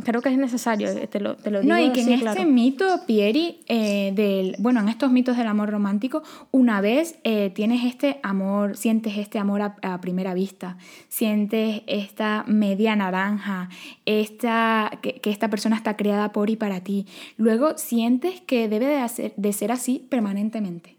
creo 0.03 0.21
que 0.21 0.29
es 0.29 0.37
necesario, 0.37 0.89
eh, 0.89 1.07
te 1.07 1.19
lo, 1.19 1.35
te 1.35 1.51
lo 1.51 1.61
digo. 1.61 1.73
No, 1.73 1.79
y 1.79 1.91
que 1.91 2.01
así, 2.01 2.13
en 2.13 2.19
claro. 2.19 2.39
este 2.39 2.51
mito, 2.51 3.01
Pieri, 3.05 3.59
eh, 3.67 4.11
del, 4.15 4.55
bueno, 4.59 4.79
en 4.79 4.89
estos 4.89 5.11
mitos 5.11 5.37
del 5.37 5.47
amor 5.47 5.69
romántico, 5.69 6.23
una 6.51 6.81
vez 6.81 7.19
eh, 7.23 7.51
tienes 7.53 7.85
este 7.85 8.19
amor, 8.23 8.77
sientes 8.77 9.17
este 9.17 9.39
amor 9.39 9.61
a, 9.61 9.75
a 9.81 10.01
primera 10.01 10.33
vista, 10.33 10.77
sientes 11.09 11.81
esta 11.87 12.43
media 12.47 12.95
naranja, 12.95 13.69
esta, 14.05 14.91
que, 15.01 15.15
que 15.15 15.31
esta 15.31 15.49
persona 15.49 15.75
está 15.75 15.97
creada 15.97 16.31
por 16.31 16.49
y 16.49 16.55
para 16.55 16.81
ti. 16.81 17.05
Luego 17.37 17.77
sientes 17.77 18.41
que 18.41 18.69
debe 18.69 18.85
de, 18.85 18.97
hacer, 18.97 19.33
de 19.35 19.53
ser 19.53 19.71
así 19.71 20.05
permanentemente 20.09 20.97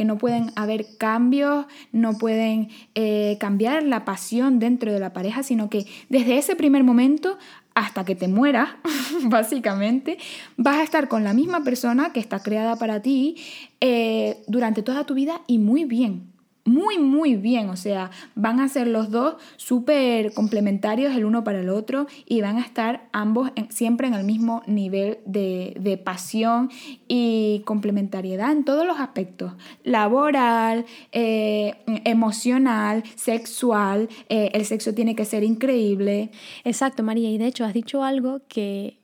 que 0.00 0.06
no 0.06 0.16
pueden 0.16 0.50
haber 0.56 0.86
cambios, 0.96 1.66
no 1.92 2.16
pueden 2.16 2.68
eh, 2.94 3.36
cambiar 3.38 3.82
la 3.82 4.06
pasión 4.06 4.58
dentro 4.58 4.92
de 4.92 4.98
la 4.98 5.12
pareja, 5.12 5.42
sino 5.42 5.68
que 5.68 5.86
desde 6.08 6.38
ese 6.38 6.56
primer 6.56 6.84
momento 6.84 7.36
hasta 7.74 8.04
que 8.04 8.14
te 8.14 8.28
mueras, 8.28 8.70
básicamente, 9.24 10.18
vas 10.56 10.78
a 10.78 10.82
estar 10.82 11.08
con 11.08 11.24
la 11.24 11.32
misma 11.32 11.62
persona 11.64 12.12
que 12.12 12.20
está 12.20 12.40
creada 12.40 12.76
para 12.76 13.00
ti 13.00 13.36
eh, 13.80 14.42
durante 14.46 14.82
toda 14.82 15.04
tu 15.04 15.14
vida 15.14 15.42
y 15.46 15.58
muy 15.58 15.84
bien. 15.84 16.29
Muy, 16.64 16.98
muy 16.98 17.36
bien, 17.36 17.70
o 17.70 17.76
sea, 17.76 18.10
van 18.34 18.60
a 18.60 18.68
ser 18.68 18.86
los 18.86 19.10
dos 19.10 19.36
súper 19.56 20.32
complementarios 20.34 21.16
el 21.16 21.24
uno 21.24 21.42
para 21.42 21.60
el 21.60 21.70
otro 21.70 22.06
y 22.26 22.42
van 22.42 22.58
a 22.58 22.60
estar 22.60 23.08
ambos 23.12 23.50
siempre 23.70 24.06
en 24.08 24.14
el 24.14 24.24
mismo 24.24 24.62
nivel 24.66 25.18
de, 25.24 25.74
de 25.80 25.96
pasión 25.96 26.70
y 27.08 27.62
complementariedad 27.64 28.52
en 28.52 28.64
todos 28.64 28.86
los 28.86 29.00
aspectos, 29.00 29.54
laboral, 29.84 30.84
eh, 31.12 31.74
emocional, 32.04 33.04
sexual, 33.16 34.08
eh, 34.28 34.50
el 34.52 34.64
sexo 34.66 34.94
tiene 34.94 35.14
que 35.14 35.24
ser 35.24 35.42
increíble, 35.42 36.30
Exacto, 36.64 37.02
María, 37.02 37.30
y 37.30 37.38
de 37.38 37.46
hecho 37.46 37.64
has 37.64 37.74
dicho 37.74 38.04
algo 38.04 38.42
que, 38.48 38.99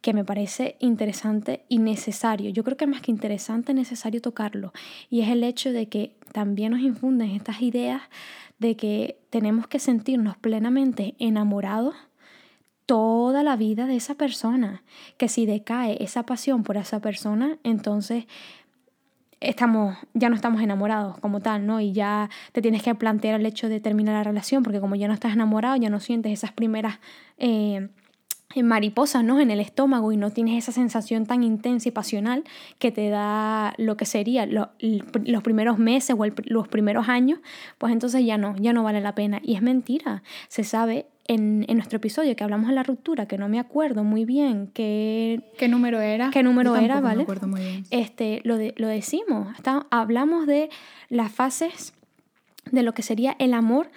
que 0.00 0.12
me 0.12 0.24
parece 0.24 0.76
interesante 0.78 1.64
y 1.68 1.78
necesario. 1.78 2.50
Yo 2.50 2.64
creo 2.64 2.76
que 2.76 2.86
más 2.86 3.00
que 3.00 3.10
interesante, 3.10 3.74
necesario 3.74 4.20
tocarlo. 4.20 4.72
Y 5.10 5.22
es 5.22 5.28
el 5.28 5.42
hecho 5.42 5.72
de 5.72 5.88
que 5.88 6.14
también 6.32 6.72
nos 6.72 6.80
infunden 6.80 7.30
estas 7.30 7.62
ideas 7.62 8.02
de 8.58 8.76
que 8.76 9.18
tenemos 9.30 9.66
que 9.66 9.78
sentirnos 9.78 10.36
plenamente 10.36 11.14
enamorados 11.18 11.94
toda 12.86 13.42
la 13.42 13.56
vida 13.56 13.86
de 13.86 13.96
esa 13.96 14.14
persona. 14.14 14.82
Que 15.16 15.28
si 15.28 15.46
decae 15.46 16.02
esa 16.02 16.24
pasión 16.24 16.62
por 16.62 16.76
esa 16.76 17.00
persona, 17.00 17.58
entonces 17.64 18.26
estamos, 19.40 19.96
ya 20.14 20.28
no 20.28 20.36
estamos 20.36 20.62
enamorados 20.62 21.18
como 21.18 21.40
tal, 21.40 21.66
¿no? 21.66 21.80
Y 21.80 21.92
ya 21.92 22.30
te 22.52 22.62
tienes 22.62 22.82
que 22.82 22.94
plantear 22.94 23.40
el 23.40 23.46
hecho 23.46 23.68
de 23.68 23.80
terminar 23.80 24.14
la 24.14 24.24
relación, 24.24 24.62
porque 24.62 24.80
como 24.80 24.94
ya 24.94 25.08
no 25.08 25.14
estás 25.14 25.32
enamorado, 25.32 25.76
ya 25.76 25.90
no 25.90 26.00
sientes 26.00 26.32
esas 26.32 26.52
primeras 26.52 26.98
eh, 27.36 27.88
mariposas, 28.66 29.22
¿no? 29.24 29.40
En 29.40 29.50
el 29.50 29.60
estómago 29.60 30.12
y 30.12 30.16
no 30.16 30.30
tienes 30.30 30.62
esa 30.62 30.72
sensación 30.72 31.26
tan 31.26 31.42
intensa 31.42 31.88
y 31.88 31.92
pasional 31.92 32.44
que 32.78 32.90
te 32.90 33.08
da 33.10 33.74
lo 33.78 33.96
que 33.96 34.04
sería 34.06 34.46
lo- 34.46 34.70
los 34.80 35.42
primeros 35.42 35.78
meses 35.78 36.16
o 36.18 36.24
el- 36.24 36.34
los 36.44 36.68
primeros 36.68 37.08
años, 37.08 37.38
pues 37.78 37.92
entonces 37.92 38.24
ya 38.24 38.38
no, 38.38 38.54
ya 38.58 38.72
no 38.72 38.82
vale 38.82 39.00
la 39.00 39.14
pena. 39.14 39.40
Y 39.42 39.54
es 39.54 39.62
mentira, 39.62 40.22
se 40.48 40.64
sabe. 40.64 41.06
En, 41.30 41.66
en 41.68 41.76
nuestro 41.76 41.98
episodio 41.98 42.34
que 42.36 42.42
hablamos 42.42 42.68
de 42.68 42.74
la 42.74 42.82
ruptura, 42.82 43.28
que 43.28 43.36
no 43.36 43.50
me 43.50 43.58
acuerdo 43.60 44.02
muy 44.02 44.24
bien 44.24 44.70
qué, 44.72 45.42
¿Qué 45.58 45.68
número 45.68 46.00
era? 46.00 46.30
qué 46.32 46.42
número 46.42 46.74
Yo 46.74 46.80
era, 46.80 46.94
tampoco 46.94 47.02
me 47.02 47.08
¿vale? 47.10 47.22
acuerdo 47.24 47.46
muy 47.48 47.60
bien. 47.60 47.84
Este, 47.90 48.40
lo, 48.44 48.56
de- 48.56 48.72
lo 48.78 48.88
decimos, 48.88 49.46
hablamos 49.90 50.46
de 50.46 50.70
las 51.10 51.30
fases 51.30 51.92
de 52.72 52.82
lo 52.82 52.94
que 52.94 53.02
sería 53.02 53.36
el 53.38 53.52
amor, 53.52 53.90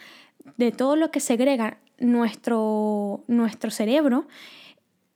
de 0.58 0.74
todo 0.74 0.98
lo 0.98 1.10
que 1.10 1.22
segrega 1.22 1.78
nuestro, 2.02 3.24
nuestro 3.28 3.72
cerebro. 3.72 4.28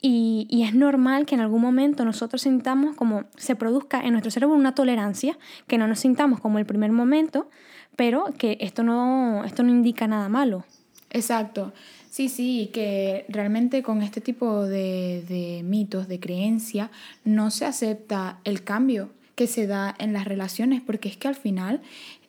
Y, 0.01 0.47
y 0.49 0.63
es 0.63 0.75
normal 0.75 1.25
que 1.25 1.35
en 1.35 1.41
algún 1.41 1.61
momento 1.61 2.05
nosotros 2.05 2.43
sintamos 2.43 2.95
como 2.95 3.23
se 3.37 3.55
produzca 3.55 4.01
en 4.01 4.11
nuestro 4.11 4.29
cerebro 4.31 4.55
una 4.55 4.75
tolerancia, 4.75 5.37
que 5.67 5.77
no 5.77 5.87
nos 5.87 5.99
sintamos 5.99 6.39
como 6.39 6.59
el 6.59 6.65
primer 6.65 6.91
momento, 6.91 7.49
pero 7.95 8.25
que 8.37 8.57
esto 8.61 8.83
no, 8.83 9.43
esto 9.45 9.63
no 9.63 9.69
indica 9.69 10.07
nada 10.07 10.29
malo. 10.29 10.65
Exacto. 11.09 11.73
Sí, 12.09 12.29
sí, 12.29 12.69
que 12.73 13.25
realmente 13.29 13.83
con 13.83 14.01
este 14.01 14.21
tipo 14.21 14.63
de, 14.63 15.23
de 15.27 15.63
mitos, 15.63 16.07
de 16.07 16.19
creencia, 16.19 16.91
no 17.23 17.51
se 17.51 17.65
acepta 17.65 18.39
el 18.43 18.63
cambio 18.63 19.09
que 19.35 19.47
se 19.47 19.67
da 19.67 19.93
en 19.99 20.13
las 20.13 20.25
relaciones, 20.25 20.81
porque 20.81 21.09
es 21.09 21.17
que 21.17 21.27
al 21.27 21.35
final 21.35 21.81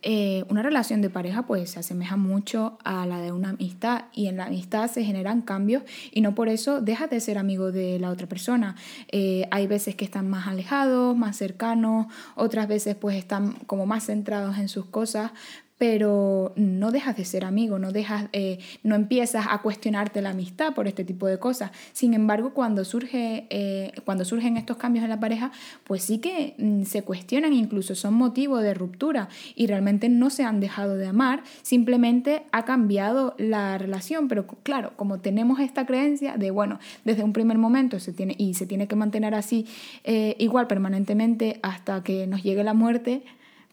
eh, 0.02 0.44
una 0.48 0.62
relación 0.62 1.00
de 1.02 1.10
pareja 1.10 1.46
pues 1.46 1.70
se 1.70 1.80
asemeja 1.80 2.16
mucho 2.16 2.78
a 2.84 3.06
la 3.06 3.20
de 3.20 3.32
una 3.32 3.50
amistad 3.50 4.04
y 4.12 4.26
en 4.26 4.36
la 4.36 4.46
amistad 4.46 4.90
se 4.90 5.04
generan 5.04 5.42
cambios 5.42 5.82
y 6.12 6.20
no 6.20 6.34
por 6.34 6.48
eso 6.48 6.80
dejas 6.80 7.10
de 7.10 7.20
ser 7.20 7.38
amigo 7.38 7.72
de 7.72 7.98
la 7.98 8.10
otra 8.10 8.26
persona. 8.26 8.76
Eh, 9.10 9.48
hay 9.50 9.66
veces 9.66 9.94
que 9.94 10.04
están 10.04 10.28
más 10.28 10.46
alejados, 10.46 11.16
más 11.16 11.36
cercanos, 11.36 12.06
otras 12.34 12.68
veces 12.68 12.96
pues 12.96 13.16
están 13.16 13.52
como 13.66 13.86
más 13.86 14.06
centrados 14.06 14.58
en 14.58 14.68
sus 14.68 14.86
cosas, 14.86 15.32
pero 15.78 16.52
no 16.56 16.90
dejas 16.90 17.16
de 17.16 17.24
ser 17.24 17.44
amigo, 17.44 17.78
no 17.78 17.92
dejas, 17.92 18.28
eh, 18.32 18.58
no 18.82 18.94
empiezas 18.94 19.46
a 19.48 19.58
cuestionarte 19.58 20.22
la 20.22 20.30
amistad 20.30 20.74
por 20.74 20.88
este 20.88 21.04
tipo 21.04 21.26
de 21.26 21.38
cosas. 21.38 21.70
Sin 21.92 22.14
embargo, 22.14 22.54
cuando 22.54 22.84
surge, 22.84 23.46
eh, 23.50 23.92
cuando 24.04 24.24
surgen 24.24 24.56
estos 24.56 24.78
cambios 24.78 25.04
en 25.04 25.10
la 25.10 25.20
pareja, 25.20 25.52
pues 25.84 26.02
sí 26.02 26.18
que 26.18 26.54
mm, 26.58 26.84
se 26.84 27.02
cuestionan, 27.02 27.52
incluso 27.52 27.94
son 27.94 28.14
motivo 28.14 28.58
de 28.58 28.72
ruptura 28.72 29.28
y 29.54 29.66
realmente 29.66 30.08
no 30.08 30.30
se 30.30 30.44
han 30.44 30.60
dejado 30.60 30.96
de 30.96 31.06
amar, 31.06 31.42
simplemente 31.62 32.44
ha 32.52 32.64
cambiado 32.64 33.34
la 33.38 33.76
relación. 33.76 34.28
Pero 34.28 34.46
claro, 34.62 34.92
como 34.96 35.18
tenemos 35.18 35.60
esta 35.60 35.84
creencia 35.84 36.36
de 36.36 36.50
bueno, 36.50 36.78
desde 37.04 37.22
un 37.22 37.32
primer 37.32 37.58
momento 37.58 38.00
se 38.00 38.12
tiene 38.12 38.34
y 38.38 38.54
se 38.54 38.66
tiene 38.66 38.88
que 38.88 38.96
mantener 38.96 39.34
así 39.34 39.66
eh, 40.04 40.36
igual 40.38 40.66
permanentemente 40.66 41.60
hasta 41.62 42.02
que 42.02 42.26
nos 42.26 42.42
llegue 42.42 42.64
la 42.64 42.74
muerte 42.74 43.22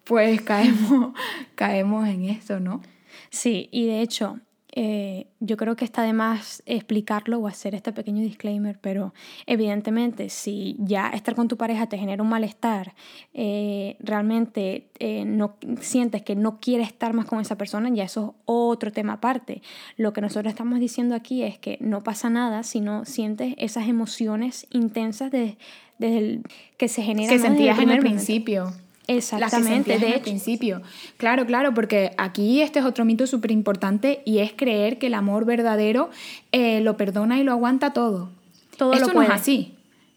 pues 0.05 0.41
caemos, 0.41 1.13
caemos 1.55 2.07
en 2.07 2.25
esto, 2.25 2.59
¿no? 2.59 2.81
Sí, 3.29 3.69
y 3.71 3.85
de 3.87 4.01
hecho, 4.01 4.39
eh, 4.75 5.27
yo 5.39 5.55
creo 5.55 5.75
que 5.75 5.85
está 5.85 6.01
de 6.01 6.13
más 6.13 6.63
explicarlo 6.65 7.37
o 7.39 7.47
hacer 7.47 7.75
este 7.75 7.93
pequeño 7.93 8.23
disclaimer, 8.23 8.79
pero 8.79 9.13
evidentemente 9.45 10.29
si 10.29 10.75
ya 10.79 11.09
estar 11.09 11.35
con 11.35 11.47
tu 11.47 11.57
pareja 11.57 11.85
te 11.87 11.97
genera 11.99 12.23
un 12.23 12.29
malestar, 12.29 12.95
eh, 13.35 13.97
realmente 13.99 14.89
eh, 14.97 15.25
no 15.25 15.57
sientes 15.79 16.23
que 16.23 16.35
no 16.35 16.59
quieres 16.59 16.87
estar 16.87 17.13
más 17.13 17.25
con 17.27 17.39
esa 17.39 17.55
persona, 17.55 17.89
ya 17.89 18.03
eso 18.03 18.33
es 18.35 18.41
otro 18.45 18.91
tema 18.91 19.13
aparte. 19.13 19.61
Lo 19.95 20.11
que 20.11 20.21
nosotros 20.21 20.51
estamos 20.51 20.79
diciendo 20.79 21.13
aquí 21.13 21.43
es 21.43 21.59
que 21.59 21.77
no 21.79 22.03
pasa 22.03 22.31
nada 22.31 22.63
si 22.63 22.81
no 22.81 23.05
sientes 23.05 23.53
esas 23.59 23.87
emociones 23.87 24.65
intensas 24.71 25.31
de, 25.31 25.57
desde 25.99 26.17
el- 26.17 26.43
que 26.77 26.87
se 26.87 27.03
generan 27.03 27.29
Que 27.29 27.35
¿no? 27.37 27.43
desde 27.43 27.55
sentías 27.57 27.77
en 27.77 27.89
el 27.91 27.97
momento. 27.97 28.19
Exactamente, 29.07 29.99
de 29.99 30.19
principio. 30.19 30.81
Claro, 31.17 31.45
claro, 31.45 31.73
porque 31.73 32.11
aquí 32.17 32.61
este 32.61 32.79
es 32.79 32.85
otro 32.85 33.03
mito 33.05 33.27
súper 33.27 33.51
importante 33.51 34.21
y 34.25 34.39
es 34.39 34.53
creer 34.53 34.97
que 34.97 35.07
el 35.07 35.13
amor 35.13 35.45
verdadero 35.45 36.09
eh, 36.51 36.79
lo 36.81 36.95
perdona 36.95 37.39
y 37.39 37.43
lo 37.43 37.51
aguanta 37.51 37.91
todo. 37.91 38.29
Todo 38.77 38.93
Esto 38.93 39.07
lo 39.07 39.13
no 39.13 39.21
es 39.23 39.29
así. 39.29 39.73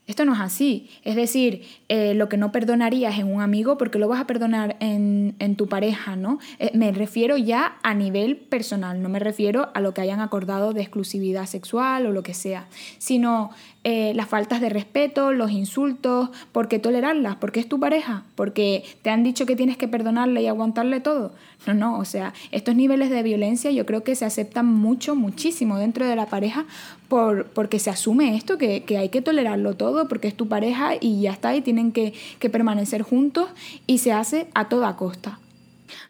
Esto 0.07 0.23
no 0.23 0.33
es 0.33 0.39
así. 0.39 0.89
Es 1.03 1.15
decir, 1.15 1.63
eh, 1.89 2.13
lo 2.13 2.29
que 2.29 2.37
no 2.37 2.53
perdonarías 2.53 3.19
en 3.19 3.31
un 3.31 3.41
amigo, 3.41 3.77
porque 3.77 3.99
lo 3.99 4.07
vas 4.07 4.21
a 4.21 4.27
perdonar 4.27 4.77
en, 4.79 5.35
en 5.39 5.55
tu 5.57 5.67
pareja, 5.67 6.15
¿no? 6.15 6.39
Eh, 6.59 6.71
me 6.73 6.93
refiero 6.93 7.35
ya 7.35 7.77
a 7.83 7.93
nivel 7.93 8.37
personal, 8.37 9.01
no 9.01 9.09
me 9.09 9.19
refiero 9.19 9.69
a 9.73 9.81
lo 9.81 9.93
que 9.93 9.99
hayan 9.99 10.21
acordado 10.21 10.71
de 10.71 10.81
exclusividad 10.81 11.45
sexual 11.45 12.05
o 12.05 12.13
lo 12.13 12.23
que 12.23 12.33
sea, 12.33 12.67
sino 12.99 13.51
eh, 13.89 14.11
las 14.15 14.27
faltas 14.27 14.59
de 14.59 14.67
respeto, 14.67 15.31
los 15.31 15.49
insultos, 15.49 16.29
¿por 16.51 16.67
qué 16.67 16.77
tolerarlas? 16.77 17.37
Porque 17.37 17.61
es 17.61 17.69
tu 17.69 17.79
pareja, 17.79 18.25
porque 18.35 18.83
te 19.01 19.09
han 19.09 19.23
dicho 19.23 19.45
que 19.45 19.55
tienes 19.55 19.77
que 19.77 19.87
perdonarle 19.87 20.41
y 20.41 20.47
aguantarle 20.47 20.99
todo. 20.99 21.31
No, 21.65 21.73
no, 21.73 21.97
o 21.97 22.03
sea, 22.03 22.33
estos 22.51 22.75
niveles 22.75 23.09
de 23.09 23.23
violencia 23.23 23.71
yo 23.71 23.85
creo 23.85 24.03
que 24.03 24.15
se 24.15 24.25
aceptan 24.25 24.65
mucho, 24.65 25.15
muchísimo 25.15 25.77
dentro 25.77 26.05
de 26.05 26.17
la 26.17 26.25
pareja 26.25 26.65
por, 27.07 27.45
porque 27.45 27.79
se 27.79 27.89
asume 27.89 28.35
esto, 28.35 28.57
que, 28.57 28.83
que 28.83 28.97
hay 28.97 29.07
que 29.07 29.21
tolerarlo 29.21 29.73
todo, 29.75 29.96
porque 30.05 30.27
es 30.27 30.35
tu 30.35 30.47
pareja 30.47 30.93
y 30.99 31.21
ya 31.21 31.31
está, 31.31 31.55
y 31.55 31.61
tienen 31.61 31.91
que, 31.91 32.13
permanecer 32.51 33.01
juntos 33.01 33.49
y 33.87 33.97
se 33.97 34.13
hace 34.13 34.47
a 34.53 34.69
toda 34.69 34.95
costa. 34.95 35.39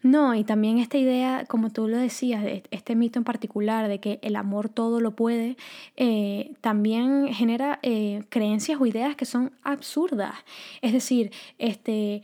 No, 0.03 0.35
y 0.35 0.43
también 0.43 0.77
esta 0.77 0.97
idea, 0.97 1.45
como 1.47 1.71
tú 1.71 1.87
lo 1.87 1.97
decías, 1.97 2.43
de 2.43 2.63
este 2.71 2.95
mito 2.95 3.19
en 3.19 3.23
particular 3.23 3.87
de 3.87 3.99
que 3.99 4.19
el 4.21 4.35
amor 4.35 4.69
todo 4.69 4.99
lo 4.99 5.11
puede, 5.11 5.57
eh, 5.95 6.53
también 6.61 7.33
genera 7.33 7.79
eh, 7.81 8.23
creencias 8.29 8.79
o 8.79 8.85
ideas 8.85 9.15
que 9.15 9.25
son 9.25 9.51
absurdas. 9.63 10.35
Es 10.81 10.93
decir, 10.93 11.31
este, 11.57 12.21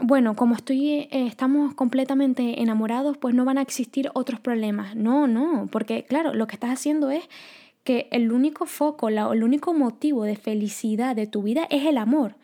bueno, 0.00 0.34
como 0.34 0.54
estoy, 0.54 0.90
eh, 0.90 1.08
estamos 1.26 1.74
completamente 1.74 2.60
enamorados, 2.62 3.16
pues 3.16 3.34
no 3.34 3.44
van 3.44 3.58
a 3.58 3.62
existir 3.62 4.10
otros 4.14 4.40
problemas. 4.40 4.94
No, 4.96 5.26
no, 5.26 5.68
porque 5.70 6.04
claro, 6.04 6.34
lo 6.34 6.46
que 6.46 6.56
estás 6.56 6.70
haciendo 6.70 7.10
es 7.10 7.24
que 7.84 8.08
el 8.10 8.32
único 8.32 8.66
foco, 8.66 9.10
la, 9.10 9.30
el 9.32 9.44
único 9.44 9.74
motivo 9.74 10.24
de 10.24 10.36
felicidad 10.36 11.14
de 11.14 11.26
tu 11.26 11.42
vida 11.42 11.66
es 11.70 11.84
el 11.86 11.98
amor. 11.98 12.34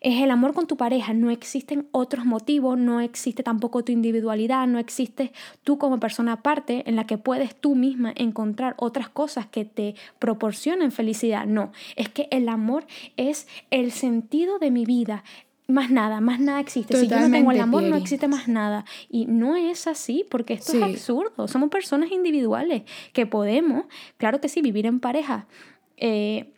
Es 0.00 0.22
el 0.22 0.30
amor 0.30 0.52
con 0.52 0.66
tu 0.66 0.76
pareja, 0.76 1.14
no 1.14 1.30
existen 1.30 1.88
otros 1.90 2.26
motivos, 2.26 2.78
no 2.78 3.00
existe 3.00 3.42
tampoco 3.42 3.82
tu 3.82 3.92
individualidad, 3.92 4.66
no 4.66 4.78
existe 4.78 5.32
tú 5.64 5.78
como 5.78 5.98
persona 5.98 6.34
aparte 6.34 6.84
en 6.86 6.96
la 6.96 7.06
que 7.06 7.18
puedes 7.18 7.54
tú 7.56 7.74
misma 7.74 8.12
encontrar 8.14 8.74
otras 8.78 9.08
cosas 9.08 9.46
que 9.46 9.64
te 9.64 9.94
proporcionen 10.18 10.92
felicidad. 10.92 11.46
No, 11.46 11.72
es 11.96 12.08
que 12.08 12.28
el 12.30 12.48
amor 12.48 12.86
es 13.16 13.48
el 13.70 13.90
sentido 13.90 14.58
de 14.58 14.70
mi 14.70 14.84
vida, 14.84 15.24
más 15.68 15.90
nada, 15.90 16.20
más 16.20 16.40
nada 16.40 16.60
existe. 16.60 16.96
si 16.96 17.08
yo 17.08 17.20
no 17.20 17.30
tengo 17.30 17.50
el 17.50 17.60
amor, 17.60 17.82
no 17.82 17.96
existe 17.96 18.28
más 18.28 18.48
nada. 18.48 18.84
Y 19.08 19.26
no 19.26 19.56
es 19.56 19.86
así, 19.86 20.24
porque 20.30 20.54
esto 20.54 20.76
es 20.76 20.82
absurdo. 20.82 21.48
Somos 21.48 21.70
personas 21.70 22.12
individuales 22.12 22.82
que 23.12 23.26
podemos, 23.26 23.86
claro 24.16 24.40
que 24.40 24.48
sí, 24.48 24.62
vivir 24.62 24.86
en 24.86 25.00
pareja. 25.00 25.46
Eh, 25.96 26.52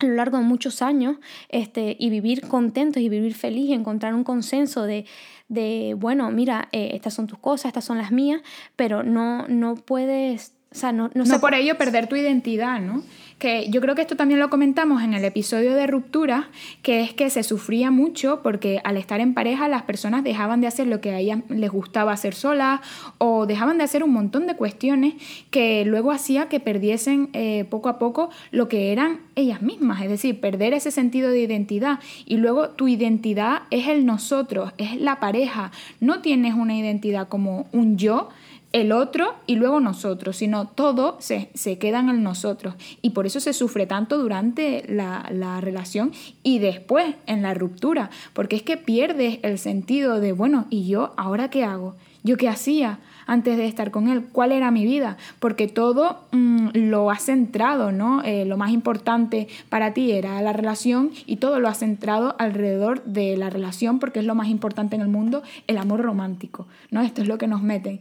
a 0.00 0.06
lo 0.06 0.14
largo 0.14 0.38
de 0.38 0.44
muchos 0.44 0.82
años 0.82 1.16
este, 1.50 1.96
y 1.98 2.10
vivir 2.10 2.48
contentos 2.48 3.02
y 3.02 3.08
vivir 3.08 3.34
feliz 3.34 3.68
y 3.68 3.74
encontrar 3.74 4.14
un 4.14 4.24
consenso 4.24 4.84
de, 4.84 5.04
de 5.48 5.94
bueno, 5.96 6.30
mira, 6.30 6.68
eh, 6.72 6.92
estas 6.94 7.14
son 7.14 7.26
tus 7.26 7.38
cosas, 7.38 7.66
estas 7.66 7.84
son 7.84 7.98
las 7.98 8.10
mías, 8.10 8.40
pero 8.76 9.02
no, 9.02 9.46
no 9.48 9.74
puedes, 9.74 10.54
o 10.72 10.74
sea, 10.74 10.92
no, 10.92 11.10
no, 11.14 11.24
no 11.24 11.40
por 11.40 11.54
ello 11.54 11.76
perder 11.76 12.08
tu 12.08 12.16
identidad, 12.16 12.80
¿no? 12.80 13.02
Que 13.40 13.68
yo 13.70 13.80
creo 13.80 13.94
que 13.94 14.02
esto 14.02 14.16
también 14.16 14.38
lo 14.38 14.50
comentamos 14.50 15.02
en 15.02 15.14
el 15.14 15.24
episodio 15.24 15.74
de 15.74 15.86
ruptura, 15.86 16.50
que 16.82 17.00
es 17.00 17.14
que 17.14 17.30
se 17.30 17.42
sufría 17.42 17.90
mucho 17.90 18.40
porque 18.42 18.80
al 18.84 18.98
estar 18.98 19.18
en 19.18 19.34
pareja 19.34 19.66
las 19.66 19.82
personas 19.82 20.22
dejaban 20.22 20.60
de 20.60 20.66
hacer 20.66 20.86
lo 20.86 21.00
que 21.00 21.10
a 21.10 21.18
ellas 21.18 21.40
les 21.48 21.70
gustaba 21.70 22.12
hacer 22.12 22.34
solas 22.34 22.80
o 23.16 23.46
dejaban 23.46 23.78
de 23.78 23.84
hacer 23.84 24.04
un 24.04 24.12
montón 24.12 24.46
de 24.46 24.56
cuestiones 24.56 25.14
que 25.50 25.84
luego 25.86 26.12
hacía 26.12 26.48
que 26.48 26.60
perdiesen 26.60 27.30
eh, 27.32 27.64
poco 27.70 27.88
a 27.88 27.98
poco 27.98 28.30
lo 28.50 28.68
que 28.68 28.92
eran 28.92 29.20
ellas 29.36 29.62
mismas, 29.62 30.02
es 30.02 30.10
decir, 30.10 30.38
perder 30.38 30.74
ese 30.74 30.90
sentido 30.90 31.30
de 31.30 31.40
identidad. 31.40 31.98
Y 32.26 32.36
luego 32.36 32.68
tu 32.68 32.88
identidad 32.88 33.62
es 33.70 33.88
el 33.88 34.04
nosotros, 34.04 34.72
es 34.76 35.00
la 35.00 35.18
pareja, 35.18 35.72
no 35.98 36.20
tienes 36.20 36.54
una 36.54 36.76
identidad 36.76 37.28
como 37.28 37.66
un 37.72 37.96
yo, 37.96 38.28
el 38.72 38.92
otro 38.92 39.34
y 39.46 39.56
luego 39.56 39.80
nosotros, 39.80 40.36
sino 40.36 40.68
todo 40.68 41.16
se, 41.20 41.50
se 41.54 41.78
queda 41.78 42.00
en 42.00 42.22
nosotros. 42.22 42.74
Y 43.02 43.10
por 43.10 43.26
eso 43.26 43.40
se 43.40 43.52
sufre 43.52 43.86
tanto 43.86 44.18
durante 44.18 44.84
la, 44.88 45.28
la, 45.30 45.60
relación 45.60 46.12
y 46.42 46.58
después 46.58 47.14
en 47.26 47.42
la 47.42 47.54
ruptura, 47.54 48.10
porque 48.32 48.56
es 48.56 48.62
que 48.62 48.76
pierdes 48.76 49.38
el 49.42 49.58
sentido 49.58 50.20
de, 50.20 50.32
bueno, 50.32 50.66
¿y 50.70 50.86
yo 50.86 51.12
ahora 51.16 51.50
qué 51.50 51.64
hago? 51.64 51.96
¿Yo 52.22 52.36
qué 52.36 52.48
hacía 52.48 52.98
antes 53.26 53.56
de 53.56 53.66
estar 53.66 53.90
con 53.90 54.08
él? 54.08 54.24
¿Cuál 54.30 54.52
era 54.52 54.70
mi 54.70 54.84
vida? 54.84 55.16
Porque 55.38 55.68
todo 55.68 56.20
mm, 56.32 56.68
lo 56.74 57.10
has 57.10 57.24
centrado, 57.24 57.92
¿no? 57.92 58.22
Eh, 58.24 58.44
lo 58.44 58.58
más 58.58 58.72
importante 58.72 59.48
para 59.70 59.94
ti 59.94 60.12
era 60.12 60.40
la 60.42 60.52
relación 60.52 61.12
y 61.26 61.36
todo 61.36 61.60
lo 61.60 61.68
has 61.68 61.78
centrado 61.78 62.36
alrededor 62.38 63.02
de 63.04 63.36
la 63.38 63.48
relación 63.48 63.98
porque 63.98 64.18
es 64.18 64.26
lo 64.26 64.34
más 64.34 64.48
importante 64.48 64.96
en 64.96 65.02
el 65.02 65.08
mundo, 65.08 65.42
el 65.66 65.78
amor 65.78 66.00
romántico, 66.02 66.66
¿no? 66.90 67.00
Esto 67.00 67.22
es 67.22 67.28
lo 67.28 67.38
que 67.38 67.46
nos 67.46 67.62
meten 67.62 68.00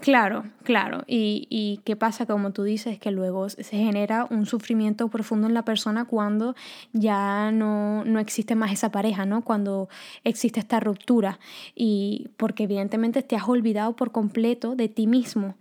Claro, 0.00 0.44
claro. 0.62 1.04
Y, 1.06 1.46
y, 1.50 1.80
qué 1.84 1.96
pasa, 1.96 2.26
como 2.26 2.52
tú 2.52 2.62
dices, 2.62 2.98
que 2.98 3.10
luego 3.10 3.48
se 3.48 3.62
genera 3.62 4.26
un 4.30 4.46
sufrimiento 4.46 5.08
profundo 5.08 5.46
en 5.46 5.54
la 5.54 5.64
persona 5.64 6.04
cuando 6.04 6.54
ya 6.92 7.50
no, 7.52 8.04
no 8.04 8.18
existe 8.18 8.54
más 8.54 8.72
esa 8.72 8.90
pareja, 8.90 9.26
¿no? 9.26 9.42
Cuando 9.42 9.88
existe 10.24 10.60
esta 10.60 10.80
ruptura. 10.80 11.38
Y 11.74 12.28
porque 12.36 12.64
evidentemente 12.64 13.22
te 13.22 13.36
has 13.36 13.48
olvidado 13.48 13.94
por 13.94 14.12
completo 14.12 14.74
de 14.74 14.88
ti 14.88 15.06
mismo. 15.06 15.56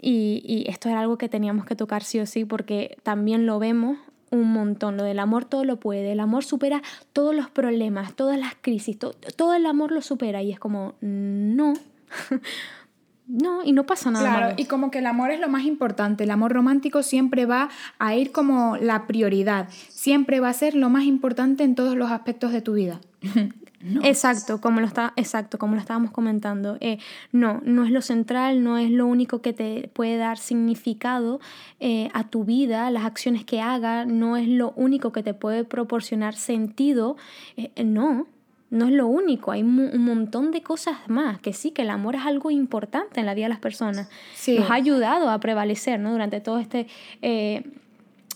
Y, 0.00 0.42
y 0.44 0.70
esto 0.70 0.88
era 0.88 1.00
algo 1.00 1.18
que 1.18 1.28
teníamos 1.28 1.64
que 1.64 1.76
tocar 1.76 2.02
sí 2.02 2.18
o 2.20 2.26
sí 2.26 2.44
porque 2.44 2.96
también 3.02 3.46
lo 3.46 3.58
vemos 3.58 3.98
un 4.32 4.50
montón. 4.50 4.96
Lo 4.96 5.04
del 5.04 5.20
amor 5.20 5.44
todo 5.44 5.64
lo 5.64 5.78
puede. 5.78 6.10
El 6.10 6.20
amor 6.20 6.42
supera 6.42 6.82
todos 7.12 7.34
los 7.34 7.50
problemas, 7.50 8.14
todas 8.14 8.38
las 8.38 8.54
crisis. 8.60 8.98
todo 8.98 9.54
el 9.54 9.66
amor 9.66 9.92
lo 9.92 10.02
supera. 10.02 10.42
Y 10.42 10.50
es 10.50 10.58
como, 10.58 10.94
no. 11.00 11.74
No, 13.32 13.64
y 13.64 13.72
no 13.72 13.84
pasa 13.84 14.10
nada. 14.10 14.36
Claro, 14.36 14.54
y 14.58 14.66
como 14.66 14.90
que 14.90 14.98
el 14.98 15.06
amor 15.06 15.30
es 15.30 15.40
lo 15.40 15.48
más 15.48 15.64
importante. 15.64 16.24
El 16.24 16.30
amor 16.30 16.52
romántico 16.52 17.02
siempre 17.02 17.46
va 17.46 17.70
a 17.98 18.14
ir 18.14 18.30
como 18.30 18.76
la 18.76 19.06
prioridad. 19.06 19.68
Siempre 19.88 20.38
va 20.38 20.50
a 20.50 20.52
ser 20.52 20.74
lo 20.74 20.90
más 20.90 21.04
importante 21.04 21.64
en 21.64 21.74
todos 21.74 21.96
los 21.96 22.10
aspectos 22.10 22.52
de 22.52 22.60
tu 22.60 22.74
vida. 22.74 23.00
Exacto, 24.02 24.60
como 24.60 24.80
lo 24.80 24.86
está, 24.86 25.12
exacto, 25.16 25.58
como 25.58 25.74
lo 25.74 25.80
estábamos 25.80 26.12
comentando. 26.12 26.76
Eh, 26.80 26.98
no, 27.32 27.60
no 27.64 27.84
es 27.84 27.90
lo 27.90 28.00
central, 28.00 28.62
no 28.62 28.78
es 28.78 28.90
lo 28.90 29.06
único 29.06 29.42
que 29.42 29.52
te 29.52 29.90
puede 29.92 30.18
dar 30.18 30.38
significado 30.38 31.40
eh, 31.80 32.08
a 32.14 32.28
tu 32.28 32.44
vida, 32.44 32.90
las 32.90 33.04
acciones 33.04 33.44
que 33.44 33.60
haga, 33.60 34.04
no 34.04 34.36
es 34.36 34.46
lo 34.46 34.72
único 34.76 35.10
que 35.10 35.24
te 35.24 35.34
puede 35.34 35.64
proporcionar 35.64 36.36
sentido. 36.36 37.16
Eh, 37.56 37.72
no, 37.82 38.28
no 38.72 38.86
es 38.86 38.92
lo 38.92 39.06
único, 39.06 39.52
hay 39.52 39.62
un 39.62 39.98
montón 39.98 40.50
de 40.50 40.62
cosas 40.62 40.96
más, 41.06 41.38
que 41.40 41.52
sí, 41.52 41.72
que 41.72 41.82
el 41.82 41.90
amor 41.90 42.16
es 42.16 42.22
algo 42.22 42.50
importante 42.50 43.20
en 43.20 43.26
la 43.26 43.34
vida 43.34 43.44
de 43.44 43.50
las 43.50 43.58
personas. 43.58 44.08
Nos 44.48 44.70
ha 44.70 44.74
ayudado 44.74 45.28
a 45.28 45.38
prevalecer, 45.40 46.00
¿no? 46.00 46.10
Durante 46.10 46.40
todo 46.40 46.58
este... 46.58 46.86
Eh, 47.20 47.62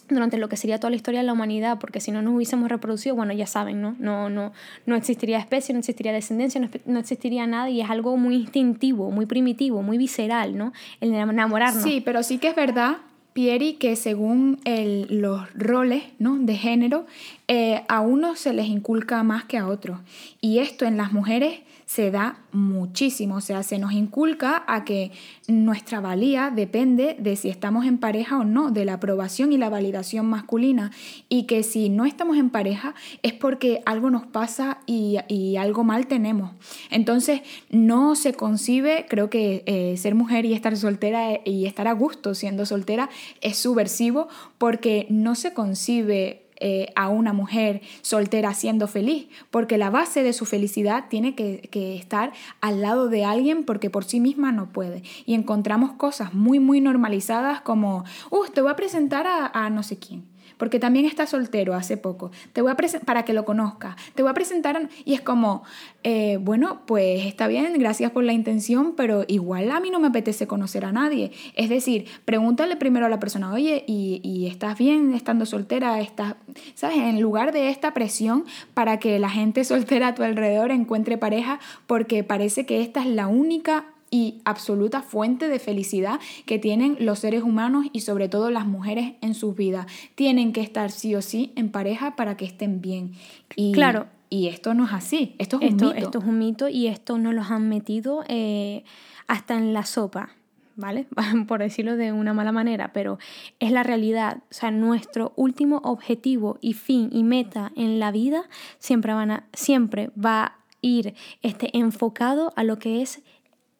durante 0.08 0.36
lo 0.36 0.48
que 0.48 0.56
sería 0.56 0.78
toda 0.78 0.90
la 0.90 0.96
historia 0.96 1.18
de 1.18 1.26
la 1.26 1.32
humanidad, 1.32 1.78
porque 1.80 1.98
si 1.98 2.12
no 2.12 2.22
nos 2.22 2.34
hubiésemos 2.34 2.68
reproducido, 2.68 3.16
bueno, 3.16 3.32
ya 3.32 3.46
saben, 3.46 3.82
¿no? 3.82 3.96
No, 3.98 4.30
no, 4.30 4.52
no 4.84 4.94
existiría 4.94 5.38
especie, 5.38 5.72
no 5.72 5.80
existiría 5.80 6.12
descendencia, 6.12 6.60
no, 6.60 6.68
no, 6.84 7.00
existiría 7.00 7.44
nada 7.48 7.70
y 7.70 7.80
es 7.80 7.90
algo 7.90 8.16
muy 8.16 8.36
instintivo, 8.36 9.10
muy 9.10 9.26
primitivo, 9.26 9.82
muy 9.82 9.98
visceral, 9.98 10.56
¿no? 10.56 10.72
El 11.00 11.12
enamorarnos. 11.12 11.82
Sí, 11.82 12.00
pero 12.04 12.22
sí 12.22 12.38
que 12.38 12.48
es 12.48 12.54
verdad 12.54 12.98
Pieri, 13.36 13.74
que 13.74 13.96
según 13.96 14.60
los 14.64 15.52
roles 15.52 16.04
de 16.18 16.56
género, 16.56 17.04
eh, 17.48 17.82
a 17.86 18.00
unos 18.00 18.38
se 18.38 18.54
les 18.54 18.66
inculca 18.66 19.22
más 19.24 19.44
que 19.44 19.58
a 19.58 19.68
otros. 19.68 20.00
Y 20.40 20.60
esto 20.60 20.86
en 20.86 20.96
las 20.96 21.12
mujeres 21.12 21.60
se 21.86 22.10
da 22.10 22.40
muchísimo, 22.50 23.36
o 23.36 23.40
sea, 23.40 23.62
se 23.62 23.78
nos 23.78 23.92
inculca 23.92 24.64
a 24.66 24.84
que 24.84 25.12
nuestra 25.46 26.00
valía 26.00 26.50
depende 26.50 27.14
de 27.20 27.36
si 27.36 27.48
estamos 27.48 27.86
en 27.86 27.98
pareja 27.98 28.38
o 28.38 28.44
no, 28.44 28.72
de 28.72 28.84
la 28.84 28.94
aprobación 28.94 29.52
y 29.52 29.56
la 29.56 29.68
validación 29.68 30.26
masculina, 30.26 30.90
y 31.28 31.44
que 31.44 31.62
si 31.62 31.88
no 31.88 32.04
estamos 32.04 32.38
en 32.38 32.50
pareja 32.50 32.96
es 33.22 33.34
porque 33.34 33.82
algo 33.86 34.10
nos 34.10 34.26
pasa 34.26 34.78
y, 34.86 35.16
algo 35.56 35.84
mal 35.84 36.08
tenemos. 36.08 36.50
Entonces, 36.90 37.42
no 37.70 38.16
se 38.16 38.34
concibe, 38.34 39.06
creo 39.08 39.30
que 39.30 39.62
eh, 39.66 39.96
ser 39.96 40.16
mujer 40.16 40.44
y 40.44 40.54
estar 40.54 40.76
soltera 40.76 41.40
y 41.44 41.66
estar 41.66 41.86
a 41.86 41.92
gusto 41.92 42.34
siendo 42.34 42.66
soltera 42.66 43.08
es 43.40 43.56
subversivo 43.56 44.28
porque 44.58 45.06
no 45.10 45.34
se 45.34 45.52
concibe 45.52 46.46
eh, 46.58 46.90
a 46.96 47.08
una 47.08 47.34
mujer 47.34 47.82
soltera 48.00 48.54
siendo 48.54 48.88
feliz, 48.88 49.28
porque 49.50 49.76
la 49.76 49.90
base 49.90 50.22
de 50.22 50.32
su 50.32 50.46
felicidad 50.46 51.04
tiene 51.10 51.34
que, 51.34 51.68
estar 51.96 52.32
al 52.62 52.80
lado 52.80 53.08
de 53.08 53.26
alguien 53.26 53.64
porque 53.64 53.90
por 53.90 54.04
sí 54.04 54.20
misma 54.20 54.52
no 54.52 54.72
puede. 54.72 55.02
Y 55.26 55.34
encontramos 55.34 55.92
cosas 55.92 56.32
muy, 56.32 56.58
muy 56.58 56.80
normalizadas 56.80 57.60
como, 57.60 58.04
uh, 58.30 58.46
te 58.54 58.62
voy 58.62 58.70
a 58.70 58.76
presentar 58.76 59.26
a, 59.26 59.46
a 59.46 59.68
no 59.68 59.82
sé 59.82 59.98
quién 59.98 60.24
porque 60.56 60.78
también 60.78 61.06
está 61.06 61.26
soltero 61.26 61.74
hace 61.74 61.96
poco. 61.96 62.30
Te 62.52 62.62
voy 62.62 62.72
a 62.72 62.76
para 63.04 63.24
que 63.24 63.32
lo 63.32 63.44
conozca. 63.44 63.96
Te 64.14 64.22
voy 64.22 64.30
a 64.30 64.34
presentar 64.34 64.66
y 65.04 65.14
es 65.14 65.20
como, 65.20 65.62
eh, 66.02 66.38
bueno, 66.40 66.82
pues 66.86 67.26
está 67.26 67.46
bien, 67.46 67.72
gracias 67.78 68.10
por 68.10 68.24
la 68.24 68.32
intención, 68.32 68.94
pero 68.96 69.24
igual 69.28 69.70
a 69.70 69.80
mí 69.80 69.90
no 69.90 70.00
me 70.00 70.08
apetece 70.08 70.46
conocer 70.46 70.84
a 70.84 70.92
nadie. 70.92 71.32
Es 71.54 71.68
decir, 71.68 72.06
pregúntale 72.24 72.76
primero 72.76 73.06
a 73.06 73.08
la 73.08 73.18
persona, 73.18 73.52
oye, 73.52 73.84
¿y, 73.86 74.20
y 74.22 74.46
estás 74.46 74.78
bien 74.78 75.14
estando 75.14 75.46
soltera? 75.46 76.00
¿Estás, 76.00 76.34
¿Sabes? 76.74 76.98
En 76.98 77.20
lugar 77.20 77.52
de 77.52 77.70
esta 77.70 77.94
presión 77.94 78.44
para 78.74 78.98
que 78.98 79.18
la 79.18 79.30
gente 79.30 79.64
soltera 79.76 80.08
a 80.08 80.14
tu 80.14 80.22
alrededor 80.22 80.70
encuentre 80.70 81.18
pareja, 81.18 81.60
porque 81.86 82.24
parece 82.24 82.66
que 82.66 82.82
esta 82.82 83.00
es 83.00 83.06
la 83.06 83.26
única 83.26 83.86
y 84.16 84.40
absoluta 84.46 85.02
fuente 85.02 85.46
de 85.46 85.58
felicidad 85.58 86.20
que 86.46 86.58
tienen 86.58 86.96
los 87.00 87.18
seres 87.18 87.42
humanos 87.42 87.84
y 87.92 88.00
sobre 88.00 88.30
todo 88.30 88.50
las 88.50 88.64
mujeres 88.64 89.12
en 89.20 89.34
sus 89.34 89.54
vidas. 89.54 89.86
Tienen 90.14 90.54
que 90.54 90.62
estar 90.62 90.90
sí 90.90 91.14
o 91.14 91.20
sí 91.20 91.52
en 91.54 91.68
pareja 91.68 92.16
para 92.16 92.34
que 92.38 92.46
estén 92.46 92.80
bien. 92.80 93.12
Y, 93.56 93.72
claro. 93.72 94.06
Y 94.30 94.48
esto 94.48 94.72
no 94.72 94.86
es 94.86 94.94
así, 94.94 95.34
esto 95.36 95.58
es 95.60 95.70
un 95.70 95.76
mito. 95.76 95.92
Esto 95.92 96.18
es 96.18 96.24
un 96.24 96.38
mito 96.38 96.68
y 96.68 96.86
esto 96.86 97.18
nos 97.18 97.34
lo 97.34 97.42
han 97.42 97.68
metido 97.68 98.24
eh, 98.26 98.84
hasta 99.26 99.58
en 99.58 99.74
la 99.74 99.84
sopa. 99.84 100.30
¿Vale? 100.76 101.06
Por 101.46 101.60
decirlo 101.60 101.96
de 101.96 102.12
una 102.12 102.32
mala 102.32 102.52
manera, 102.52 102.94
pero 102.94 103.18
es 103.60 103.70
la 103.70 103.82
realidad. 103.82 104.38
O 104.50 104.54
sea, 104.54 104.70
nuestro 104.70 105.34
último 105.36 105.82
objetivo 105.84 106.56
y 106.62 106.72
fin 106.72 107.10
y 107.12 107.22
meta 107.22 107.70
en 107.76 108.00
la 108.00 108.12
vida 108.12 108.44
siempre, 108.78 109.12
van 109.12 109.30
a, 109.30 109.46
siempre 109.52 110.10
va 110.16 110.44
a 110.44 110.56
ir 110.80 111.14
este, 111.42 111.76
enfocado 111.76 112.52
a 112.56 112.64
lo 112.64 112.78
que 112.78 113.02
es 113.02 113.22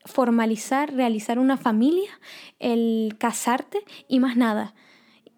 formalizar, 0.07 0.95
realizar 0.95 1.39
una 1.39 1.57
familia, 1.57 2.11
el 2.59 3.17
casarte 3.19 3.85
y 4.09 4.21
más 4.21 4.37
nada. 4.37 4.75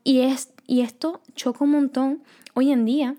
Y, 0.04 0.20
es, 0.20 0.52
y 0.66 0.83
esto 0.83 1.20
choca 1.35 1.64
un 1.64 1.72
montón 1.72 2.22
hoy 2.54 2.70
en 2.72 2.85
día 2.85 3.16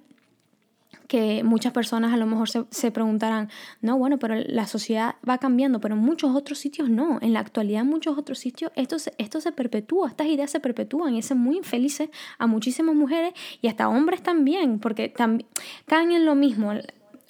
que 1.10 1.44
muchas 1.44 1.74
personas 1.74 2.14
a 2.14 2.18
lo 2.18 2.28
mejor 2.28 2.50
se, 2.50 2.66
se, 2.70 2.92
preguntarán, 2.92 3.50
no, 3.82 3.98
bueno, 3.98 4.20
pero 4.20 4.36
la 4.36 4.68
sociedad 4.68 5.16
va 5.28 5.40
cambiando, 5.40 5.80
pero 5.80 5.96
en 5.96 6.02
muchos 6.02 6.36
otros 6.36 6.60
sitios 6.60 6.88
no. 6.88 7.18
En 7.22 7.34
la 7.34 7.40
actualidad, 7.40 7.82
en 7.82 7.88
muchos 7.88 8.16
otros 8.16 8.38
sitios, 8.38 8.72
esto 8.76 9.00
se, 9.00 9.14
esto 9.18 9.42
se 9.42 9.52
perpetúa, 9.52 10.10
estas 10.10 10.28
ideas 10.28 10.52
se 10.52 10.60
perpetúan 10.60 11.16
y 11.16 11.20
hacen 11.20 11.40
muy 11.40 11.58
infelices 11.58 12.12
a 12.38 12.46
muchísimas 12.46 12.94
mujeres 12.94 13.34
y 13.60 13.68
hasta 13.68 13.90
hombres 13.90 14.22
también, 14.22 14.78
porque 14.78 15.10
también 15.10 15.50
caen 15.88 16.12
en 16.12 16.26
lo 16.26 16.36
mismo. 16.36 16.74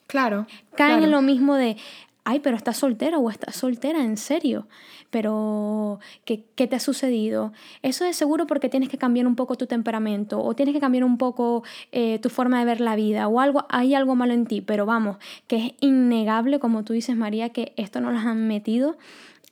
Claro. 0.08 0.45
Caen 0.75 1.03
en 1.03 1.12
lo 1.12 1.21
mismo 1.21 1.55
de, 1.55 1.77
ay, 2.23 2.39
pero 2.39 2.58
estás 2.58 2.77
soltera 2.77 3.17
o 3.17 3.29
estás 3.29 3.55
soltera, 3.55 4.03
en 4.03 4.17
serio. 4.17 4.67
Pero, 5.10 5.99
¿qué, 6.25 6.45
¿qué, 6.55 6.67
te 6.67 6.75
ha 6.75 6.79
sucedido? 6.79 7.51
Eso 7.82 8.05
es 8.05 8.15
seguro 8.15 8.45
porque 8.45 8.69
tienes 8.69 8.89
que 8.89 8.97
cambiar 8.97 9.25
un 9.25 9.36
poco 9.36 9.55
tu 9.55 9.65
temperamento 9.65 10.41
o 10.41 10.53
tienes 10.53 10.73
que 10.73 10.79
cambiar 10.79 11.03
un 11.03 11.17
poco 11.17 11.63
eh, 11.91 12.19
tu 12.19 12.29
forma 12.29 12.60
de 12.60 12.65
ver 12.65 12.82
la 12.82 12.95
vida 12.95 13.27
o 13.27 13.39
algo, 13.39 13.65
hay 13.69 13.95
algo 13.95 14.15
malo 14.15 14.34
en 14.34 14.45
ti. 14.45 14.62
Pero 14.62 14.86
vamos, 14.86 15.17
que 15.47 15.55
es 15.58 15.73
innegable, 15.79 16.60
como 16.60 16.84
tú 16.84 16.93
dices, 16.93 17.15
María, 17.15 17.49
que 17.49 17.73
esto 17.77 18.01
nos 18.01 18.13
lo 18.13 18.19
han 18.19 18.47
metido 18.47 18.97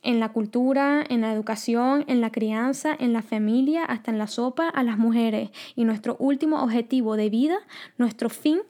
en 0.02 0.20
la 0.20 0.30
cultura, 0.30 1.04
en 1.08 1.22
la 1.22 1.32
educación, 1.32 2.04
en 2.06 2.20
la 2.20 2.30
crianza, 2.30 2.96
en 2.98 3.12
la 3.12 3.22
familia, 3.22 3.84
hasta 3.84 4.10
en 4.10 4.18
la 4.18 4.26
sopa 4.26 4.68
a 4.68 4.82
las 4.82 4.98
mujeres. 4.98 5.50
Y 5.74 5.84
nuestro 5.84 6.16
último 6.18 6.62
objetivo 6.62 7.16
de 7.16 7.30
vida, 7.30 7.58
nuestro 7.96 8.28
fin 8.28 8.60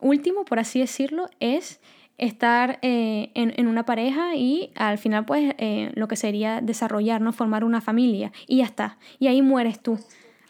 último, 0.00 0.44
por 0.44 0.58
así 0.58 0.80
decirlo, 0.80 1.28
es 1.40 1.80
estar 2.18 2.78
eh, 2.82 3.30
en, 3.34 3.66
una 3.66 3.84
pareja 3.84 4.36
y 4.36 4.70
al 4.76 4.98
final 4.98 5.24
pues 5.24 5.54
eh, 5.58 5.90
lo 5.94 6.08
que 6.08 6.16
sería 6.16 6.60
desarrollar, 6.60 7.20
¿no? 7.20 7.32
Formar 7.32 7.64
una 7.64 7.80
familia 7.80 8.32
y 8.46 8.58
ya 8.58 8.64
está. 8.64 8.98
Y 9.18 9.26
ahí 9.26 9.42
mueres 9.42 9.80
tú. 9.80 9.98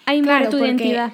Ahí 0.07 0.22
muere 0.22 0.48
tu 0.48 0.59
identidad. 0.59 1.12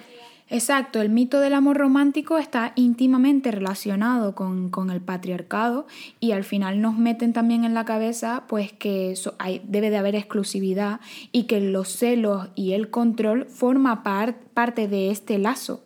Exacto, 0.53 1.01
el 1.01 1.11
mito 1.11 1.39
del 1.39 1.55
amor 1.55 1.77
romántico 1.77 2.37
está 2.37 2.73
íntimamente 2.75 3.53
relacionado 3.53 4.35
con, 4.35 4.91
el 4.91 5.01
patriarcado 5.01 5.87
y 6.19 6.33
al 6.33 6.43
final 6.43 6.81
nos 6.81 6.99
meten 6.99 7.33
también 7.33 7.65
en 7.65 7.73
la 7.73 7.85
cabeza 7.85 8.43
pues 8.49 8.73
que 8.73 9.15
hay, 9.39 9.63
debe 9.65 9.91
de 9.91 9.99
haber 9.99 10.17
exclusividad 10.17 10.99
y 11.31 11.45
que 11.45 11.61
los 11.61 11.91
celos 11.91 12.49
y 12.57 12.73
el 12.73 12.91
control 12.91 13.47
forma 13.47 14.03
parte 14.03 14.89
de 14.89 15.13
este 15.13 15.39
lazo, 15.39 15.85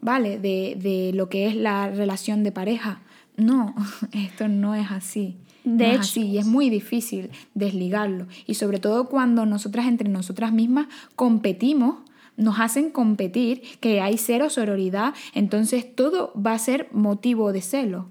¿vale? 0.00 0.38
De, 0.38 0.74
de 0.80 1.12
lo 1.12 1.28
que 1.28 1.46
es 1.46 1.54
la 1.54 1.90
relación 1.90 2.44
de 2.44 2.52
pareja. 2.52 3.02
No, 3.38 3.74
esto 4.12 4.48
no 4.48 4.74
es 4.74 4.90
así. 4.90 5.38
De 5.64 5.90
hecho, 5.90 6.00
es 6.00 6.08
así 6.10 6.22
y 6.22 6.38
es 6.38 6.46
muy 6.46 6.68
difícil 6.68 7.30
desligarlo. 7.54 8.26
Y 8.46 8.54
sobre 8.54 8.80
todo 8.80 9.08
cuando 9.08 9.46
nosotras 9.46 9.86
entre 9.86 10.08
nosotras 10.08 10.52
mismas 10.52 10.88
competimos, 11.14 11.96
nos 12.36 12.60
hacen 12.60 12.90
competir, 12.90 13.62
que 13.80 14.00
hay 14.00 14.16
cero 14.16 14.48
sororidad, 14.48 15.12
entonces 15.34 15.94
todo 15.94 16.32
va 16.34 16.52
a 16.52 16.58
ser 16.58 16.88
motivo 16.92 17.52
de 17.52 17.62
celo. 17.62 18.08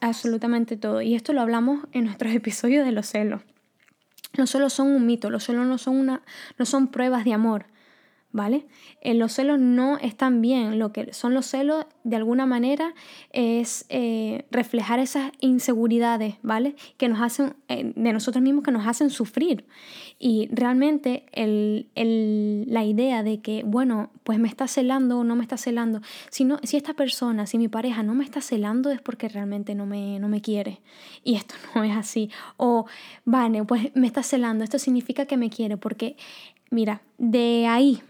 absolutamente 0.00 0.76
todo. 0.76 1.02
Y 1.02 1.14
esto 1.14 1.32
lo 1.32 1.40
hablamos 1.40 1.86
en 1.92 2.04
nuestros 2.04 2.32
episodios 2.34 2.84
de 2.84 2.92
los 2.92 3.06
celos. 3.06 3.42
Los 4.34 4.50
celos 4.50 4.72
son 4.72 4.88
un 4.88 5.06
mito, 5.06 5.30
los 5.30 5.44
celos 5.44 5.66
no 5.66 5.78
son, 5.78 5.96
una, 5.96 6.22
no 6.58 6.64
son 6.64 6.88
pruebas 6.88 7.24
de 7.24 7.32
amor. 7.32 7.66
¿Vale? 8.34 8.66
Eh, 9.00 9.14
los 9.14 9.32
celos 9.32 9.60
no 9.60 9.96
están 9.98 10.42
bien, 10.42 10.80
lo 10.80 10.92
que 10.92 11.14
son 11.14 11.34
los 11.34 11.46
celos 11.46 11.86
de 12.02 12.16
alguna 12.16 12.46
manera 12.46 12.92
es 13.30 13.86
eh, 13.90 14.44
reflejar 14.50 14.98
esas 14.98 15.30
inseguridades, 15.38 16.34
¿vale? 16.42 16.74
Que 16.96 17.08
nos 17.08 17.22
hacen, 17.22 17.54
eh, 17.68 17.92
de 17.94 18.12
nosotros 18.12 18.42
mismos, 18.42 18.64
que 18.64 18.72
nos 18.72 18.88
hacen 18.88 19.10
sufrir. 19.10 19.66
Y 20.18 20.48
realmente 20.50 21.26
la 21.32 22.84
idea 22.84 23.22
de 23.22 23.40
que, 23.40 23.62
bueno, 23.64 24.10
pues 24.24 24.40
me 24.40 24.48
está 24.48 24.66
celando 24.66 25.20
o 25.20 25.24
no 25.24 25.36
me 25.36 25.42
está 25.42 25.56
celando, 25.56 26.00
si, 26.30 26.48
si 26.64 26.76
esta 26.76 26.94
persona, 26.94 27.46
si 27.46 27.56
mi 27.56 27.68
pareja 27.68 28.02
no 28.02 28.16
me 28.16 28.24
está 28.24 28.40
celando 28.40 28.90
es 28.90 29.00
porque 29.00 29.28
realmente 29.28 29.76
no 29.76 29.86
me, 29.86 30.18
no 30.18 30.28
me 30.28 30.40
quiere. 30.40 30.80
Y 31.22 31.36
esto 31.36 31.54
no 31.76 31.84
es 31.84 31.96
así. 31.96 32.30
O, 32.56 32.86
vale, 33.24 33.62
pues 33.62 33.94
me 33.94 34.08
está 34.08 34.24
celando, 34.24 34.64
esto 34.64 34.80
significa 34.80 35.26
que 35.26 35.36
me 35.36 35.50
quiere, 35.50 35.76
porque, 35.76 36.16
mira, 36.70 37.00
de 37.18 37.68
ahí 37.68 38.02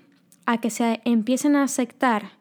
a 0.46 0.59
que 0.59 0.70
se 0.70 1.00
empiecen 1.04 1.57
a 1.57 1.64
aceptar 1.64 2.33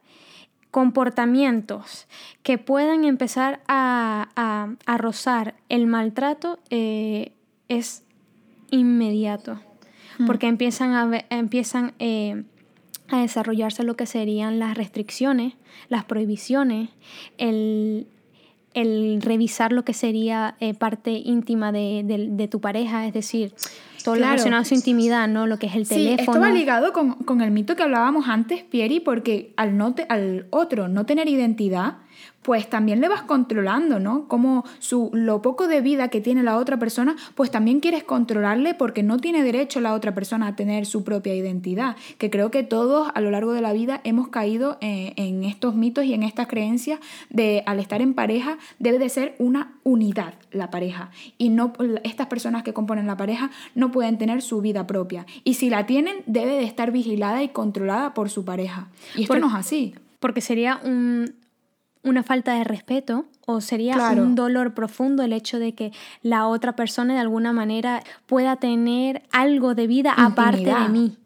comportamientos 0.72 2.08
que 2.42 2.58
puedan 2.58 3.04
empezar 3.04 3.62
a, 3.68 4.76
rozar 4.98 5.56
el 5.70 5.86
maltrato 5.86 6.58
eh, 6.72 7.32
es 7.68 8.04
inmediato, 8.72 9.60
hmm. 10.18 10.26
porque 10.26 10.48
empiezan, 10.48 10.94
a, 10.94 11.26
empiezan 11.30 11.94
eh, 12.00 12.44
a 13.10 13.20
desarrollarse 13.20 13.84
lo 13.84 13.96
que 13.96 14.08
serían 14.08 14.58
las 14.58 14.76
restricciones, 14.76 15.54
las 15.89 16.06
prohibiciones, 16.06 16.89
el, 17.38 18.08
revisar 18.74 19.72
lo 19.72 19.86
que 19.86 19.94
sería 19.94 20.56
eh, 20.60 20.74
parte 20.74 21.12
íntima 21.12 21.72
de, 21.72 22.48
tu 22.50 22.60
pareja, 22.60 23.06
es 23.06 23.13
decir, 23.13 23.54
todo 24.04 24.16
lo 24.16 24.22
relacionado 24.22 24.62
a 24.62 24.66
su 24.66 24.76
intimidad, 24.76 25.28
¿no? 25.28 25.48
Lo 25.48 25.58
que 25.58 25.68
es 25.68 25.76
el 25.76 25.86
sí, 25.86 25.96
teléfono. 25.96 26.38
Esto 26.38 26.39
va 26.39 26.52
ligado 26.52 26.94
con, 26.94 27.13
con, 27.13 27.42
el 27.42 27.52
mito 27.52 27.76
que 27.76 27.84
hablábamos 27.84 28.28
antes, 28.28 28.63
Pieri, 28.63 29.00
porque 29.00 29.54
al, 29.58 29.78
no 29.78 29.96
al 30.10 30.48
otro 30.50 30.88
no 30.88 31.06
tener 31.06 31.28
identidad, 31.28 31.98
pues 32.43 32.69
también 32.69 33.01
le 33.01 33.10
vas 33.10 33.23
controlando, 33.23 33.99
¿no? 33.99 34.27
Como 34.27 34.63
su, 34.79 35.10
lo 35.13 35.41
poco 35.41 35.67
de 35.67 35.82
vida 35.82 36.10
que 36.10 36.21
tiene 36.21 36.43
la 36.43 36.58
otra 36.58 36.77
persona, 36.77 37.15
pues 37.36 37.51
también 37.51 37.79
quieres 37.79 38.03
controlarle 38.03 38.73
porque 38.73 39.03
no 39.03 39.17
tiene 39.17 39.43
derecho 39.43 39.82
la 39.82 39.93
otra 39.93 40.13
persona 40.13 40.47
a 40.47 40.56
tener 40.56 40.86
su 40.86 41.03
propia 41.03 41.34
identidad. 41.34 41.95
Que 42.17 42.29
creo 42.29 42.51
que 42.51 42.63
todos 42.63 43.10
a 43.13 43.21
lo 43.21 43.32
largo 43.32 43.53
de 43.53 43.62
la 43.62 43.73
vida 43.73 44.01
hemos 44.03 44.27
caído 44.27 44.77
en, 44.82 45.13
en 45.15 45.43
estos 45.43 45.75
mitos 45.75 46.06
y 46.06 46.13
en 46.13 46.23
estas 46.23 46.47
creencias 46.47 46.99
de 47.29 47.63
al 47.65 47.79
estar 47.79 48.01
en 48.01 48.13
pareja 48.13 48.58
debe 48.79 48.99
de 48.99 49.10
ser 49.10 49.36
una 49.39 49.73
unidad 49.84 50.34
la 50.51 50.69
pareja 50.69 51.10
y 51.38 51.49
no 51.49 51.73
estas 52.03 52.27
personas 52.27 52.62
que 52.62 52.73
componen 52.73 53.08
la 53.08 53.17
pareja 53.17 53.49
no 53.73 53.91
pueden 53.91 54.19
tener 54.19 54.43
su 54.43 54.62
vida 54.62 54.86
propia 54.86 55.25
y 55.43 55.56
si 55.56 55.69
la 55.69 55.88
tienen 55.88 56.17
debe 56.27 56.51
de 56.51 56.63
estar 56.63 56.91
vigilada 56.91 57.43
y 57.43 57.49
controlada 57.49 58.13
por 58.13 58.29
su 58.29 58.45
pareja. 58.45 58.88
Y 59.15 59.23
esto 59.23 59.39
no 59.39 59.47
es 59.47 59.53
así. 59.53 59.95
Porque 60.19 60.41
sería 60.41 60.79
un, 60.84 61.36
una 62.04 62.24
falta 62.24 62.56
de 62.56 62.63
respeto 62.63 63.26
o 63.46 63.62
sería 63.62 63.98
un 64.18 64.36
dolor 64.36 64.74
profundo 64.74 65.24
el 65.24 65.34
hecho 65.34 65.60
de 65.60 65.74
que 65.74 65.92
la 66.22 66.48
otra 66.48 66.76
persona 66.76 67.13
de 67.13 67.20
alguna 67.20 67.54
manera 67.54 68.04
pueda 68.26 68.58
tener 68.58 69.24
algo 69.32 69.76
de 69.76 69.88
vida 69.88 70.13
aparte 70.16 70.74
de 70.74 70.89
mí. 70.89 71.18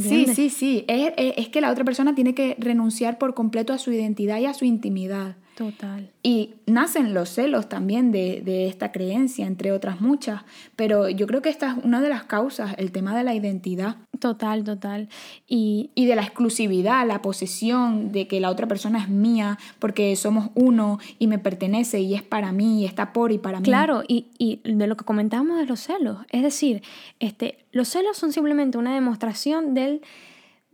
sí, 0.00 0.26
sí, 0.26 0.50
sí. 0.50 0.84
Es, 0.88 1.12
es, 1.16 1.48
que 1.48 1.60
la 1.60 1.70
otra 1.70 1.84
persona 1.84 2.14
tiene 2.14 2.34
que 2.34 2.56
renunciar 2.58 3.18
por 3.18 3.34
completo 3.34 3.72
a 3.72 3.78
su 3.78 3.92
identidad 3.92 4.38
y 4.38 4.46
a 4.46 4.54
su 4.54 4.64
intimidad. 4.64 5.36
Total. 5.54 6.10
Y 6.22 6.54
nacen 6.66 7.14
los 7.14 7.28
celos 7.28 7.68
también 7.68 8.10
de, 8.10 8.42
de, 8.44 8.66
esta 8.66 8.90
creencia, 8.90 9.46
entre 9.46 9.70
otras 9.70 10.00
muchas, 10.00 10.42
pero 10.74 11.08
yo 11.08 11.28
creo 11.28 11.42
que 11.42 11.48
esta 11.48 11.72
es 11.72 11.84
una 11.84 12.00
de 12.00 12.08
las 12.08 12.24
causas, 12.24 12.74
el 12.76 12.90
tema 12.90 13.16
de 13.16 13.22
la 13.22 13.34
identidad. 13.34 13.96
Total, 14.18 14.64
total. 14.64 15.08
Y, 15.46 15.90
y 15.94 16.06
de 16.06 16.16
la 16.16 16.22
exclusividad, 16.22 17.06
la 17.06 17.22
posesión, 17.22 18.10
de 18.10 18.26
que 18.26 18.40
la 18.40 18.50
otra 18.50 18.66
persona 18.66 18.98
es 18.98 19.08
mía 19.08 19.58
porque 19.78 20.16
somos 20.16 20.50
uno 20.54 20.98
y 21.20 21.28
me 21.28 21.38
pertenece 21.38 22.00
y 22.00 22.14
es 22.14 22.22
para 22.22 22.50
mí 22.50 22.82
y 22.82 22.84
está 22.84 23.12
por 23.12 23.30
y 23.30 23.38
para 23.38 23.60
mí. 23.60 23.64
Claro, 23.64 24.02
y, 24.08 24.26
y 24.38 24.60
de 24.64 24.86
lo 24.88 24.96
que 24.96 25.04
comentábamos 25.04 25.58
de 25.58 25.66
los 25.66 25.78
celos, 25.78 26.18
es 26.30 26.42
decir, 26.42 26.82
este, 27.20 27.58
los 27.70 27.88
celos 27.88 28.16
son 28.16 28.32
simplemente 28.32 28.76
una 28.76 28.94
demostración 28.94 29.74
del 29.74 30.00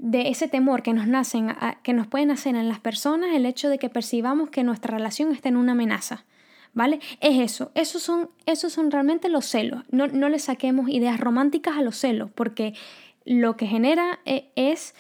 de 0.01 0.31
ese 0.31 0.49
temor 0.49 0.83
que 0.83 0.95
nos, 0.95 1.07
nacen, 1.07 1.55
que 1.83 1.93
nos 1.93 2.07
pueden 2.07 2.31
hacer 2.31 2.57
en 2.57 2.69
las 2.69 2.81
personas 2.81 3.35
el 3.35 3.45
hecho 3.45 3.69
de 3.69 3.79
que 3.79 3.91
percibamos 3.91 4.49
que 4.49 4.65
nuestra 4.65 4.97
relación 4.97 5.31
está 5.33 5.51
en 5.51 5.59
una 5.59 5.73
amenaza. 5.73 6.25
¿Vale? 6.73 7.01
Es 7.21 7.39
eso, 7.39 7.73
esos 7.75 8.01
son, 8.01 8.31
esos 8.47 8.73
son 8.73 8.93
realmente 8.93 9.29
los 9.29 9.45
celos. 9.45 9.83
No, 9.91 10.07
no 10.07 10.29
le 10.29 10.39
saquemos 10.39 10.89
ideas 10.89 11.19
románticas 11.19 11.77
a 11.77 11.83
los 11.83 11.97
celos, 11.97 12.31
porque 12.33 12.75
lo 13.25 13.57
que 13.57 13.67
genera 13.67 14.21
eh, 14.25 14.53
es 14.55 14.95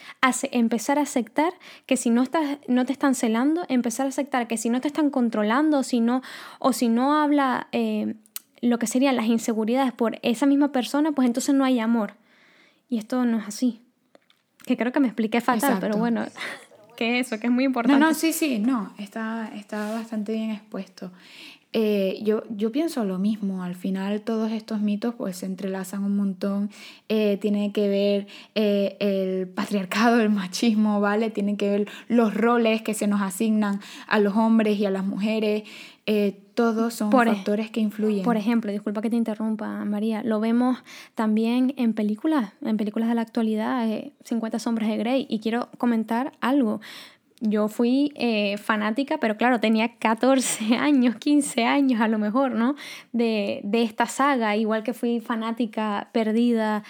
empezar 0.50 0.98
a 0.98 1.02
aceptar 1.02 1.52
que 1.86 1.96
si 1.96 2.10
no, 2.10 2.24
estás, 2.24 2.58
no 2.66 2.84
te 2.84 2.92
están 2.92 3.14
celando, 3.14 3.64
empezar 3.68 4.06
a 4.06 4.08
aceptar 4.08 4.48
que 4.48 4.56
si 4.56 4.68
no 4.68 4.80
te 4.80 4.88
están 4.88 5.10
controlando 5.10 5.84
si 5.84 6.00
no, 6.00 6.22
o 6.58 6.72
si 6.72 6.88
no 6.88 7.14
habla 7.14 7.68
eh, 7.70 8.16
lo 8.60 8.80
que 8.80 8.88
serían 8.88 9.14
las 9.14 9.26
inseguridades 9.26 9.92
por 9.92 10.18
esa 10.22 10.46
misma 10.46 10.72
persona, 10.72 11.12
pues 11.12 11.26
entonces 11.26 11.54
no 11.54 11.64
hay 11.64 11.78
amor. 11.78 12.14
Y 12.88 12.98
esto 12.98 13.24
no 13.24 13.38
es 13.38 13.46
así 13.46 13.80
que 14.70 14.76
creo 14.76 14.92
que 14.92 15.00
me 15.00 15.08
expliqué 15.08 15.40
fatal, 15.40 15.78
pero 15.80 15.96
bueno, 15.96 16.24
que 16.96 17.18
eso, 17.18 17.40
que 17.40 17.48
es 17.48 17.52
muy 17.52 17.64
importante. 17.64 17.98
No, 17.98 18.06
no, 18.06 18.14
sí, 18.14 18.32
sí, 18.32 18.60
no, 18.60 18.92
está, 18.98 19.50
está 19.56 19.92
bastante 19.92 20.32
bien 20.32 20.52
expuesto. 20.52 21.10
Eh, 21.72 22.20
yo, 22.22 22.42
yo 22.50 22.70
pienso 22.70 23.04
lo 23.04 23.18
mismo, 23.18 23.62
al 23.62 23.74
final 23.74 24.22
todos 24.22 24.50
estos 24.50 24.80
mitos 24.80 25.14
pues 25.14 25.36
se 25.36 25.46
entrelazan 25.46 26.04
un 26.04 26.16
montón, 26.16 26.70
eh, 27.08 27.38
tiene 27.40 27.72
que 27.72 27.88
ver 27.88 28.26
eh, 28.54 28.96
el 29.00 29.48
patriarcado, 29.48 30.20
el 30.20 30.30
machismo, 30.30 31.00
¿vale? 31.00 31.30
Tienen 31.30 31.56
que 31.56 31.68
ver 31.70 31.88
los 32.08 32.34
roles 32.34 32.82
que 32.82 32.94
se 32.94 33.08
nos 33.08 33.22
asignan 33.22 33.80
a 34.06 34.18
los 34.20 34.36
hombres 34.36 34.78
y 34.78 34.86
a 34.86 34.90
las 34.90 35.04
mujeres, 35.04 35.62
eh, 36.12 36.42
todos 36.54 36.94
son 36.94 37.12
factores 37.12 37.70
que 37.70 37.78
influyen. 37.78 38.24
Por 38.24 38.36
ejemplo, 38.36 38.72
disculpa 38.72 39.00
que 39.00 39.10
te 39.10 39.14
interrumpa, 39.14 39.84
María, 39.84 40.24
lo 40.24 40.40
vemos 40.40 40.82
también 41.14 41.72
en 41.76 41.94
películas, 41.94 42.52
en 42.62 42.76
películas 42.76 43.08
de 43.08 43.14
la 43.14 43.20
actualidad, 43.20 43.88
50 44.24 44.58
sombras 44.58 44.88
de 44.88 44.96
Grey, 44.96 45.26
y 45.30 45.38
quiero 45.38 45.68
comentar 45.78 46.32
algo. 46.40 46.80
yo 47.40 47.68
fui 47.68 48.12
eh, 48.16 48.58
fanática, 48.58 49.18
pero 49.18 49.36
claro, 49.36 49.60
tenía 49.60 49.96
14 49.98 50.76
años, 50.78 51.14
15 51.14 51.64
años 51.64 52.00
a 52.00 52.08
lo 52.08 52.18
mejor, 52.18 52.56
¿no? 52.56 52.74
De, 53.12 53.60
de 53.62 53.84
esta 53.84 54.06
saga, 54.06 54.56
igual 54.56 54.82
que 54.82 54.94
fui 54.94 55.20
fanática 55.20 56.08
perdida 56.12 56.82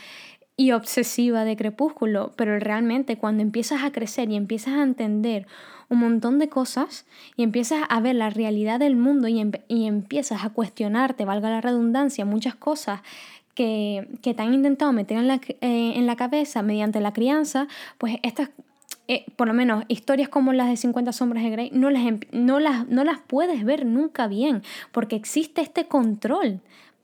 y 0.61 0.73
obsesiva 0.73 1.47
de 1.47 1.57
Crepúsculo, 1.57 2.35
pero 2.37 2.59
realmente 2.59 3.17
cuando 3.17 3.43
empiezas 3.43 3.83
a 3.83 3.93
crecer 3.93 4.31
y 4.31 4.37
empiezas 4.37 4.75
a 4.75 4.83
entender 4.83 5.47
un 5.89 6.01
montón 6.01 6.39
de 6.39 6.51
cosas 6.51 7.07
y 7.35 7.45
empiezas 7.45 7.85
a 7.89 7.99
ver 8.01 8.17
la 8.17 8.29
realidad 8.29 8.79
del 8.79 8.95
mundo 8.95 9.27
y, 9.27 9.41
empiezas 9.87 10.45
a 10.45 10.51
cuestionarte, 10.51 11.25
valga 11.25 11.49
la 11.49 11.63
redundancia, 11.63 12.27
muchas 12.27 12.57
cosas 12.57 13.01
que, 13.55 14.07
te 14.21 14.37
han 14.37 14.53
intentado 14.53 14.93
meter 14.93 15.17
en 15.17 15.29
la, 15.29 15.41
eh, 15.63 15.95
en 15.97 16.07
la 16.07 16.17
cabeza 16.17 16.61
mediante 16.61 17.01
la 17.01 17.15
crianza, 17.15 17.67
pues 17.97 18.19
estas 18.23 18.51
eh, 19.09 19.25
por 19.37 19.49
lo 19.49 19.55
menos 19.55 19.85
historias 19.89 20.29
como 20.29 20.53
las 20.53 20.69
de 20.69 20.77
50 20.77 21.15
sombras 21.15 21.43
de 21.43 21.49
Grey, 21.49 21.71
no 21.73 21.89
las, 21.89 22.05
no, 22.33 22.61
las, 22.61 22.87
no 22.87 23.03
las 23.03 23.19
puedes 23.19 23.65
ver 23.65 23.87
nunca 23.87 24.27
bien, 24.27 24.63
porque 24.93 25.17
existe 25.17 25.63
este 25.63 25.87
control 25.87 26.61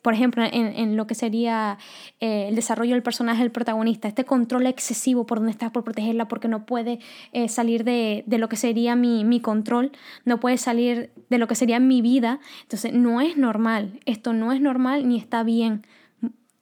por 0.07 0.14
ejemplo, 0.14 0.45
en, 0.49 0.97
lo 0.97 1.09
que 1.09 1.16
sería 1.16 1.79
eh, 2.21 2.47
el 2.47 2.55
desarrollo 2.55 2.92
del 2.92 3.03
personaje 3.03 3.42
del 3.42 3.51
protagonista, 3.51 4.07
este 4.07 4.25
control 4.25 4.69
excesivo 4.69 5.27
por 5.27 5.38
donde 5.38 5.51
estás 5.51 5.73
por 5.73 5.83
protegerla 5.83 6.29
porque 6.29 6.47
no 6.47 6.64
puede 6.64 7.01
eh, 7.33 7.49
salir 7.49 7.83
de, 7.83 8.23
lo 8.29 8.49
que 8.49 8.55
sería 8.55 8.95
mi, 8.95 9.25
mi, 9.25 9.40
control, 9.40 9.90
no 10.25 10.38
puede 10.38 10.59
salir 10.59 11.11
de 11.29 11.38
lo 11.38 11.49
que 11.49 11.57
sería 11.57 11.81
mi 11.81 12.03
vida. 12.03 12.38
Entonces, 12.62 12.92
no 12.92 13.21
es 13.21 13.37
normal, 13.37 13.99
esto 14.07 14.33
no 14.33 14.53
es 14.53 14.61
normal 14.61 15.09
ni 15.09 15.19
está 15.19 15.42
bien, 15.42 15.85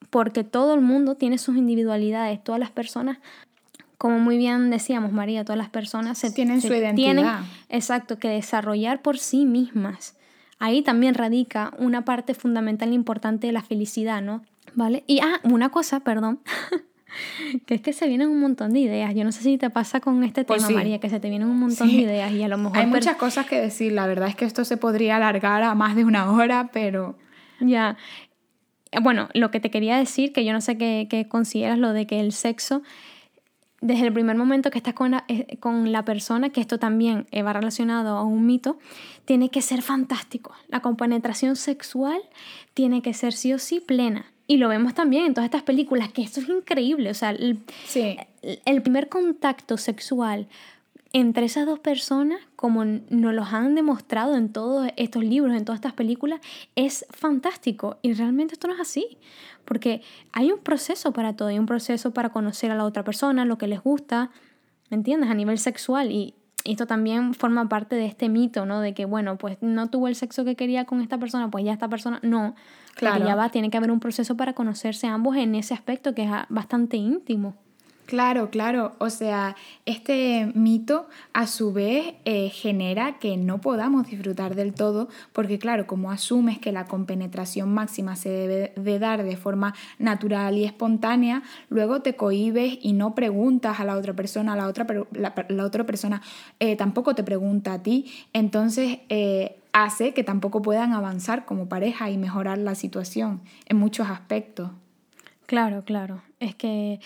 porque 0.08 0.42
todo 0.42 0.72
el 0.72 0.80
mundo 0.80 1.16
tiene 1.16 1.36
sus 1.36 1.58
individualidades, 1.58 2.42
todas 2.42 2.58
las 2.58 2.70
personas 2.70 3.18
como 3.98 4.20
muy 4.20 4.38
bien 4.38 4.70
decíamos, 4.70 5.12
María, 5.12 5.44
todas 5.44 5.58
las 5.58 5.68
personas 5.68 6.16
se, 6.16 6.30
tienen 6.30 6.62
su 6.62 6.68
identidad. 6.68 6.94
Tienen, 6.94 7.26
exacto, 7.68 8.18
que 8.18 8.28
desarrollar 8.28 9.02
por 9.02 9.18
sí 9.18 9.44
mismas. 9.44 10.16
Ahí 10.58 10.82
también 10.82 11.14
radica 11.14 11.72
una 11.78 12.04
parte 12.04 12.34
fundamental 12.34 12.90
e 12.90 12.94
importante 12.94 13.46
de 13.46 13.52
la 13.52 13.62
felicidad, 13.62 14.22
¿no? 14.22 14.42
¿Vale? 14.74 15.04
Y, 15.06 15.20
ah, 15.20 15.40
una 15.44 15.70
cosa, 15.70 16.00
perdón. 16.00 16.40
que 17.66 17.74
es 17.74 17.80
que 17.80 17.92
se 17.92 18.08
vienen 18.08 18.28
un 18.28 18.40
montón 18.40 18.72
de 18.72 18.80
ideas. 18.80 19.14
Yo 19.14 19.24
no 19.24 19.32
sé 19.32 19.42
si 19.42 19.58
te 19.58 19.70
pasa 19.70 20.00
con 20.00 20.22
este 20.24 20.44
pues 20.44 20.66
tema, 20.66 20.78
María, 20.78 20.98
que 20.98 21.08
se 21.08 21.20
te 21.20 21.28
vienen 21.28 21.48
un 21.48 21.58
montón 21.58 21.88
de 21.88 21.94
ideas 21.94 22.32
y 22.32 22.42
a 22.42 22.48
lo 22.48 22.58
mejor... 22.58 22.78
Hay 22.78 22.86
muchas 22.86 23.16
cosas 23.16 23.46
que 23.46 23.60
decir. 23.60 23.92
La 23.92 24.06
verdad 24.06 24.28
es 24.28 24.36
que 24.36 24.44
esto 24.44 24.64
se 24.64 24.76
podría 24.76 25.16
alargar 25.16 25.62
a 25.62 25.74
más 25.74 25.96
de 25.96 26.04
una 26.04 26.30
hora, 26.30 26.70
pero... 26.72 27.16
Ya. 27.60 27.96
Bueno, 29.02 29.28
lo 29.34 29.50
que 29.50 29.60
te 29.60 29.70
quería 29.70 29.96
decir, 29.96 30.32
que 30.32 30.44
yo 30.44 30.52
no 30.52 30.60
sé 30.60 30.76
qué, 30.78 31.06
qué 31.10 31.28
consideras 31.28 31.78
lo 31.78 31.92
de 31.92 32.06
que 32.06 32.20
el 32.20 32.32
sexo 32.32 32.82
desde 33.84 34.06
el 34.06 34.14
primer 34.14 34.34
momento 34.36 34.70
que 34.70 34.78
estás 34.78 34.94
con 34.94 35.10
la, 35.10 35.24
eh, 35.28 35.58
con 35.60 35.92
la 35.92 36.06
persona, 36.06 36.48
que 36.48 36.62
esto 36.62 36.78
también 36.78 37.26
va 37.34 37.52
relacionado 37.52 38.16
a 38.16 38.24
un 38.24 38.46
mito, 38.46 38.78
tiene 39.26 39.50
que 39.50 39.60
ser 39.60 39.82
fantástico. 39.82 40.54
La 40.68 40.80
compenetración 40.80 41.54
sexual 41.54 42.18
tiene 42.72 43.02
que 43.02 43.12
ser 43.12 43.34
sí 43.34 43.52
o 43.52 43.58
sí 43.58 43.80
plena. 43.80 44.24
Y 44.46 44.56
lo 44.56 44.68
vemos 44.68 44.94
también 44.94 45.26
en 45.26 45.34
todas 45.34 45.44
estas 45.44 45.64
películas, 45.64 46.10
que 46.12 46.22
esto 46.22 46.40
es 46.40 46.48
increíble. 46.48 47.10
O 47.10 47.14
sea, 47.14 47.30
el, 47.30 47.58
el 48.64 48.82
primer 48.82 49.10
contacto 49.10 49.76
sexual 49.76 50.48
entre 51.14 51.46
esas 51.46 51.64
dos 51.64 51.78
personas, 51.78 52.40
como 52.56 52.84
nos 52.84 53.34
los 53.34 53.52
han 53.52 53.76
demostrado 53.76 54.34
en 54.34 54.52
todos 54.52 54.88
estos 54.96 55.22
libros, 55.22 55.56
en 55.56 55.64
todas 55.64 55.78
estas 55.78 55.92
películas, 55.92 56.40
es 56.74 57.06
fantástico. 57.10 57.98
Y 58.02 58.14
realmente 58.14 58.54
esto 58.54 58.66
no 58.66 58.74
es 58.74 58.80
así. 58.80 59.16
Porque 59.64 60.02
hay 60.32 60.50
un 60.50 60.58
proceso 60.58 61.12
para 61.12 61.36
todo, 61.36 61.48
hay 61.48 61.58
un 61.60 61.66
proceso 61.66 62.12
para 62.12 62.30
conocer 62.30 62.72
a 62.72 62.74
la 62.74 62.84
otra 62.84 63.04
persona, 63.04 63.44
lo 63.44 63.58
que 63.58 63.68
les 63.68 63.80
gusta, 63.80 64.32
¿me 64.90 64.96
entiendes? 64.96 65.30
A 65.30 65.34
nivel 65.34 65.58
sexual. 65.58 66.10
Y 66.10 66.34
esto 66.64 66.86
también 66.86 67.32
forma 67.32 67.68
parte 67.68 67.94
de 67.94 68.06
este 68.06 68.28
mito, 68.28 68.66
¿no? 68.66 68.80
De 68.80 68.92
que, 68.92 69.04
bueno, 69.04 69.38
pues 69.38 69.56
no 69.60 69.88
tuvo 69.90 70.08
el 70.08 70.16
sexo 70.16 70.44
que 70.44 70.56
quería 70.56 70.84
con 70.84 71.00
esta 71.00 71.18
persona, 71.18 71.48
pues 71.48 71.64
ya 71.64 71.72
esta 71.72 71.88
persona 71.88 72.18
no. 72.22 72.56
Claro. 72.96 73.24
ya 73.24 73.36
va, 73.36 73.50
tiene 73.50 73.70
que 73.70 73.76
haber 73.76 73.92
un 73.92 74.00
proceso 74.00 74.36
para 74.36 74.54
conocerse 74.54 75.06
ambos 75.06 75.36
en 75.36 75.54
ese 75.54 75.74
aspecto 75.74 76.12
que 76.12 76.24
es 76.24 76.30
bastante 76.48 76.96
íntimo. 76.96 77.54
Claro, 78.06 78.50
claro. 78.50 78.92
O 78.98 79.08
sea, 79.08 79.56
este 79.86 80.52
mito 80.54 81.08
a 81.32 81.46
su 81.46 81.72
vez 81.72 82.14
eh, 82.26 82.50
genera 82.50 83.18
que 83.18 83.38
no 83.38 83.62
podamos 83.62 84.06
disfrutar 84.08 84.54
del 84.54 84.74
todo 84.74 85.08
porque 85.32 85.58
claro, 85.58 85.86
como 85.86 86.10
asumes 86.10 86.58
que 86.58 86.70
la 86.70 86.84
compenetración 86.84 87.72
máxima 87.72 88.14
se 88.16 88.28
debe 88.28 88.72
de 88.76 88.98
dar 88.98 89.22
de 89.22 89.36
forma 89.38 89.74
natural 89.98 90.58
y 90.58 90.64
espontánea, 90.64 91.42
luego 91.70 92.02
te 92.02 92.14
cohibes 92.14 92.78
y 92.82 92.92
no 92.92 93.14
preguntas 93.14 93.80
a 93.80 93.84
la 93.84 93.96
otra 93.96 94.12
persona, 94.12 94.54
la 94.54 94.68
otra, 94.68 94.86
la, 95.12 95.64
otra 95.64 95.84
persona 95.84 96.20
eh, 96.60 96.76
tampoco 96.76 97.14
te 97.14 97.24
pregunta 97.24 97.72
a 97.72 97.82
ti. 97.82 98.12
Entonces, 98.34 98.98
eh, 99.08 99.60
hace 99.72 100.12
que 100.12 100.24
tampoco 100.24 100.60
puedan 100.60 100.92
avanzar 100.92 101.46
como 101.46 101.70
pareja 101.70 102.10
y 102.10 102.18
mejorar 102.18 102.58
la 102.58 102.74
situación 102.74 103.40
en 103.66 103.78
muchos 103.78 104.10
aspectos. 104.10 104.70
Claro, 105.46 105.84
claro. 105.84 106.22
Es 106.40 106.54
que 106.54 107.00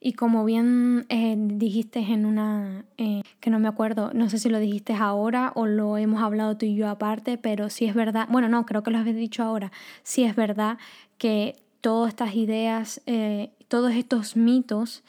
y 0.00 0.14
como 0.14 0.44
bien 0.44 1.06
eh, 1.10 1.34
dijiste 1.36 1.98
en 2.00 2.24
una, 2.24 2.86
eh, 2.96 3.22
que 3.40 3.50
no 3.50 3.58
me 3.58 3.68
acuerdo, 3.68 4.10
no 4.14 4.30
sé 4.30 4.38
si 4.38 4.48
lo 4.48 4.58
dijiste 4.58 4.94
ahora 4.94 5.52
o 5.54 5.66
lo 5.66 5.98
hemos 5.98 6.22
hablado 6.22 6.56
tú 6.56 6.66
y 6.66 6.74
yo 6.74 6.88
aparte, 6.88 7.36
pero 7.36 7.68
sí 7.68 7.84
es 7.84 7.94
verdad, 7.94 8.26
bueno, 8.30 8.48
no, 8.48 8.64
creo 8.64 8.82
que 8.82 8.90
lo 8.90 8.98
habéis 8.98 9.16
dicho 9.16 9.42
ahora, 9.42 9.70
sí 10.02 10.24
es 10.24 10.34
verdad 10.36 10.78
que 11.18 11.56
todas 11.82 12.08
estas 12.10 12.34
ideas, 12.34 13.02
eh, 13.06 13.50
todos 13.68 13.92
estos 13.92 14.36
mitos 14.36 15.04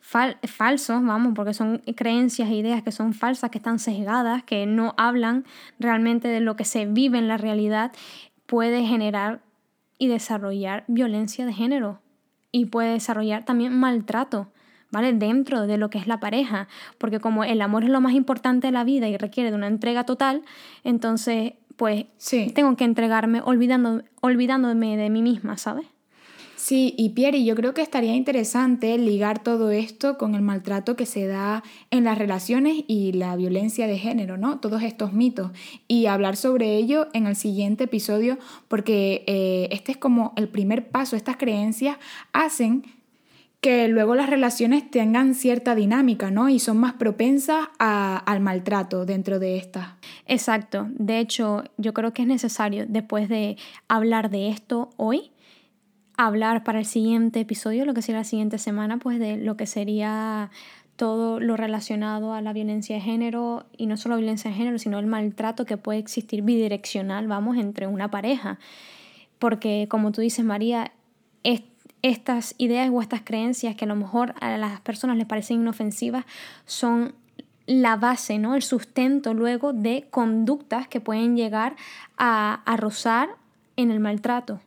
falsos, 0.00 1.04
vamos, 1.04 1.32
porque 1.34 1.52
son 1.52 1.82
creencias 1.96 2.48
e 2.48 2.54
ideas 2.54 2.84
que 2.84 2.92
son 2.92 3.12
falsas, 3.12 3.50
que 3.50 3.58
están 3.58 3.80
sesgadas, 3.80 4.44
que 4.44 4.64
no 4.64 4.94
hablan 4.96 5.44
realmente 5.80 6.28
de 6.28 6.38
lo 6.38 6.54
que 6.54 6.64
se 6.64 6.86
vive 6.86 7.18
en 7.18 7.26
la 7.26 7.36
realidad, 7.36 7.90
puede 8.46 8.86
generar 8.86 9.40
y 9.98 10.06
desarrollar 10.06 10.84
violencia 10.86 11.44
de 11.46 11.52
género 11.52 12.00
y 12.56 12.64
puede 12.64 12.92
desarrollar 12.92 13.44
también 13.44 13.74
maltrato, 13.78 14.48
¿vale? 14.90 15.12
Dentro 15.12 15.66
de 15.66 15.76
lo 15.76 15.90
que 15.90 15.98
es 15.98 16.06
la 16.06 16.20
pareja, 16.20 16.68
porque 16.96 17.20
como 17.20 17.44
el 17.44 17.60
amor 17.60 17.84
es 17.84 17.90
lo 17.90 18.00
más 18.00 18.14
importante 18.14 18.68
de 18.68 18.72
la 18.72 18.82
vida 18.82 19.08
y 19.08 19.18
requiere 19.18 19.50
de 19.50 19.56
una 19.56 19.66
entrega 19.66 20.04
total, 20.04 20.40
entonces 20.82 21.52
pues 21.76 22.06
tengo 22.54 22.74
que 22.74 22.84
entregarme 22.84 23.42
olvidando, 23.44 24.02
olvidándome 24.22 24.96
de 24.96 25.10
mí 25.10 25.20
misma, 25.20 25.58
¿sabes? 25.58 25.84
Sí, 26.66 26.94
y 26.98 27.10
Pierre, 27.10 27.44
yo 27.44 27.54
creo 27.54 27.74
que 27.74 27.80
estaría 27.80 28.16
interesante 28.16 28.98
ligar 28.98 29.40
todo 29.40 29.70
esto 29.70 30.18
con 30.18 30.34
el 30.34 30.42
maltrato 30.42 30.96
que 30.96 31.06
se 31.06 31.28
da 31.28 31.62
en 31.92 32.02
las 32.02 32.18
relaciones 32.18 32.82
y 32.88 33.12
la 33.12 33.36
violencia 33.36 33.86
de 33.86 33.96
género, 33.98 34.36
¿no? 34.36 34.58
Todos 34.58 34.82
estos 34.82 35.12
mitos. 35.12 35.52
Y 35.86 36.06
hablar 36.06 36.34
sobre 36.34 36.74
ello 36.74 37.06
en 37.12 37.28
el 37.28 37.36
siguiente 37.36 37.84
episodio, 37.84 38.36
porque 38.66 39.22
eh, 39.28 39.68
este 39.70 39.92
es 39.92 39.96
como 39.96 40.32
el 40.34 40.48
primer 40.48 40.88
paso. 40.88 41.14
Estas 41.14 41.36
creencias 41.36 41.98
hacen 42.32 42.82
que 43.60 43.86
luego 43.86 44.16
las 44.16 44.28
relaciones 44.28 44.90
tengan 44.90 45.36
cierta 45.36 45.76
dinámica, 45.76 46.32
¿no? 46.32 46.48
Y 46.48 46.58
son 46.58 46.78
más 46.78 46.94
propensas 46.94 47.68
al 47.78 48.40
maltrato 48.40 49.06
dentro 49.06 49.38
de 49.38 49.56
estas. 49.56 49.90
Exacto. 50.26 50.88
De 50.90 51.20
hecho, 51.20 51.62
yo 51.76 51.94
creo 51.94 52.12
que 52.12 52.22
es 52.22 52.28
necesario, 52.28 52.86
después 52.88 53.28
de 53.28 53.56
hablar 53.86 54.30
de 54.30 54.48
esto 54.48 54.90
hoy, 54.96 55.30
hablar 56.16 56.64
para 56.64 56.78
el 56.78 56.86
siguiente 56.86 57.40
episodio, 57.40 57.84
lo 57.84 57.94
que 57.94 58.02
sería 58.02 58.20
la 58.20 58.24
siguiente 58.24 58.58
semana, 58.58 58.98
pues 58.98 59.18
de 59.18 59.36
lo 59.36 59.56
que 59.56 59.66
sería 59.66 60.50
todo 60.96 61.40
lo 61.40 61.56
relacionado 61.56 62.32
a 62.32 62.40
la 62.40 62.52
violencia 62.52 62.96
de 62.96 63.02
género 63.02 63.66
y 63.76 63.86
no 63.86 63.96
solo 63.96 64.16
violencia 64.16 64.50
de 64.50 64.56
género, 64.56 64.78
sino 64.78 64.98
el 64.98 65.06
maltrato 65.06 65.66
que 65.66 65.76
puede 65.76 65.98
existir 65.98 66.42
bidireccional, 66.42 67.28
vamos, 67.28 67.58
entre 67.58 67.86
una 67.86 68.10
pareja. 68.10 68.58
Porque 69.38 69.86
como 69.90 70.10
tú 70.12 70.22
dices, 70.22 70.44
María, 70.44 70.92
estas 72.02 72.54
ideas 72.58 72.90
o 72.92 73.02
estas 73.02 73.22
creencias 73.22 73.76
que 73.76 73.84
a 73.84 73.88
lo 73.88 73.96
mejor 73.96 74.34
a 74.40 74.56
las 74.56 74.80
personas 74.80 75.16
les 75.16 75.26
parecen 75.26 75.60
inofensivas 75.60 76.24
son 76.64 77.14
la 77.66 77.96
base, 77.96 78.38
¿no? 78.38 78.54
El 78.54 78.62
sustento 78.62 79.34
luego 79.34 79.72
de 79.72 80.06
conductas 80.10 80.88
que 80.88 81.00
pueden 81.00 81.36
llegar 81.36 81.76
a, 82.16 82.62
a 82.64 82.76
rozar 82.76 83.28
en 83.76 83.90
el 83.90 84.00
maltrato. 84.00 84.60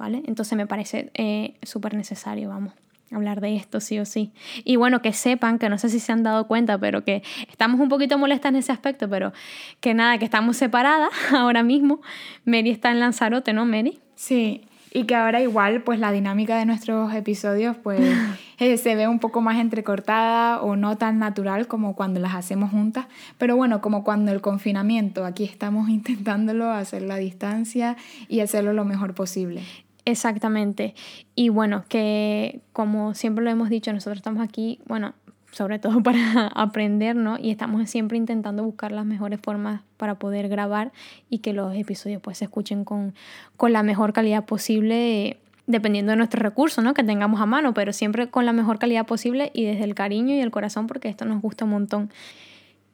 ¿Vale? 0.00 0.22
Entonces 0.26 0.56
me 0.56 0.66
parece 0.66 1.10
eh, 1.12 1.58
súper 1.62 1.92
necesario, 1.92 2.48
vamos 2.48 2.72
hablar 3.12 3.40
de 3.40 3.56
esto 3.56 3.80
sí 3.80 3.98
o 3.98 4.04
sí. 4.06 4.32
Y 4.64 4.76
bueno, 4.76 5.02
que 5.02 5.12
sepan, 5.12 5.58
que 5.58 5.68
no 5.68 5.78
sé 5.78 5.90
si 5.90 5.98
se 5.98 6.12
han 6.12 6.22
dado 6.22 6.46
cuenta, 6.46 6.78
pero 6.78 7.04
que 7.04 7.22
estamos 7.50 7.80
un 7.80 7.88
poquito 7.88 8.16
molestas 8.16 8.50
en 8.50 8.56
ese 8.56 8.72
aspecto, 8.72 9.10
pero 9.10 9.32
que 9.80 9.94
nada, 9.94 10.16
que 10.18 10.24
estamos 10.24 10.56
separadas 10.56 11.10
ahora 11.34 11.62
mismo. 11.62 12.00
Mary 12.44 12.70
está 12.70 12.92
en 12.92 13.00
Lanzarote, 13.00 13.52
¿no, 13.52 13.66
Mary? 13.66 13.98
Sí, 14.14 14.62
y 14.92 15.04
que 15.04 15.14
ahora 15.14 15.40
igual 15.40 15.82
pues 15.82 15.98
la 16.00 16.12
dinámica 16.12 16.56
de 16.56 16.66
nuestros 16.66 17.12
episodios 17.14 17.76
pues 17.76 18.00
eh, 18.58 18.76
se 18.76 18.94
ve 18.94 19.08
un 19.08 19.18
poco 19.18 19.40
más 19.40 19.58
entrecortada 19.58 20.60
o 20.62 20.76
no 20.76 20.96
tan 20.96 21.18
natural 21.18 21.66
como 21.66 21.94
cuando 21.94 22.20
las 22.20 22.34
hacemos 22.34 22.70
juntas, 22.70 23.06
pero 23.38 23.56
bueno, 23.56 23.80
como 23.80 24.04
cuando 24.04 24.32
el 24.32 24.40
confinamiento, 24.40 25.24
aquí 25.24 25.44
estamos 25.44 25.88
intentándolo 25.90 26.70
hacer 26.70 27.02
la 27.02 27.16
distancia 27.16 27.96
y 28.28 28.40
hacerlo 28.40 28.72
lo 28.72 28.84
mejor 28.84 29.14
posible. 29.14 29.62
Exactamente. 30.04 30.94
Y 31.34 31.48
bueno, 31.48 31.84
que 31.88 32.60
como 32.72 33.14
siempre 33.14 33.44
lo 33.44 33.50
hemos 33.50 33.68
dicho, 33.68 33.92
nosotros 33.92 34.18
estamos 34.18 34.42
aquí, 34.42 34.80
bueno, 34.86 35.14
sobre 35.52 35.78
todo 35.78 36.02
para 36.02 36.48
aprender, 36.48 37.16
¿no? 37.16 37.38
Y 37.38 37.50
estamos 37.50 37.88
siempre 37.90 38.16
intentando 38.16 38.64
buscar 38.64 38.92
las 38.92 39.04
mejores 39.04 39.40
formas 39.40 39.82
para 39.96 40.16
poder 40.16 40.48
grabar 40.48 40.92
y 41.28 41.38
que 41.38 41.52
los 41.52 41.74
episodios 41.74 42.22
pues 42.22 42.38
se 42.38 42.44
escuchen 42.44 42.84
con, 42.84 43.14
con 43.56 43.72
la 43.72 43.82
mejor 43.82 44.12
calidad 44.12 44.44
posible 44.44 45.38
dependiendo 45.66 46.10
de 46.10 46.16
nuestros 46.16 46.42
recursos, 46.42 46.82
¿no? 46.82 46.94
Que 46.94 47.04
tengamos 47.04 47.40
a 47.40 47.46
mano, 47.46 47.74
pero 47.74 47.92
siempre 47.92 48.28
con 48.28 48.44
la 48.44 48.52
mejor 48.52 48.78
calidad 48.78 49.06
posible 49.06 49.50
y 49.54 49.64
desde 49.64 49.84
el 49.84 49.94
cariño 49.94 50.34
y 50.34 50.40
el 50.40 50.50
corazón 50.50 50.86
porque 50.86 51.08
esto 51.08 51.24
nos 51.24 51.40
gusta 51.40 51.64
un 51.64 51.70
montón. 51.70 52.10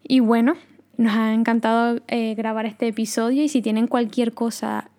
Y 0.02 0.20
bueno, 0.20 0.54
nos 0.98 1.14
ha 1.14 1.32
encantado 1.32 2.00
eh, 2.08 2.34
grabar 2.34 2.66
este 2.66 2.88
episodio 2.88 3.42
y 3.42 3.48
si 3.48 3.62
tienen 3.62 3.86
cualquier 3.86 4.34
cosa 4.34 4.90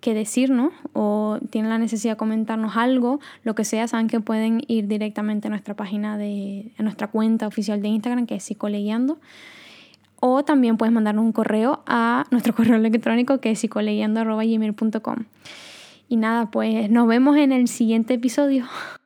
que 0.00 0.14
decirnos 0.14 0.72
o 0.92 1.38
tienen 1.50 1.70
la 1.70 1.78
necesidad 1.78 2.14
de 2.14 2.16
comentarnos 2.16 2.76
algo, 2.76 3.20
lo 3.44 3.54
que 3.54 3.64
sea, 3.64 3.86
saben 3.86 4.08
que 4.08 4.20
pueden 4.20 4.62
ir 4.66 4.88
directamente 4.88 5.48
a 5.48 5.50
nuestra 5.50 5.74
página 5.74 6.16
de, 6.16 6.72
a 6.78 6.82
nuestra 6.82 7.08
cuenta 7.08 7.46
oficial 7.46 7.82
de 7.82 7.88
Instagram 7.88 8.26
que 8.26 8.36
es 8.36 8.44
psicoleguiando. 8.44 9.18
O 10.20 10.44
también 10.44 10.76
puedes 10.76 10.92
mandarnos 10.92 11.24
un 11.24 11.32
correo 11.32 11.82
a 11.86 12.26
nuestro 12.30 12.54
correo 12.56 12.76
electrónico 12.76 13.40
que 13.40 13.50
es 13.52 13.58
psicoleguiando.gmail.com. 13.60 15.16
Y 16.08 16.16
nada, 16.16 16.50
pues 16.50 16.90
nos 16.90 17.06
vemos 17.06 17.36
en 17.36 17.52
el 17.52 17.68
siguiente 17.68 18.14
episodio. 18.14 18.66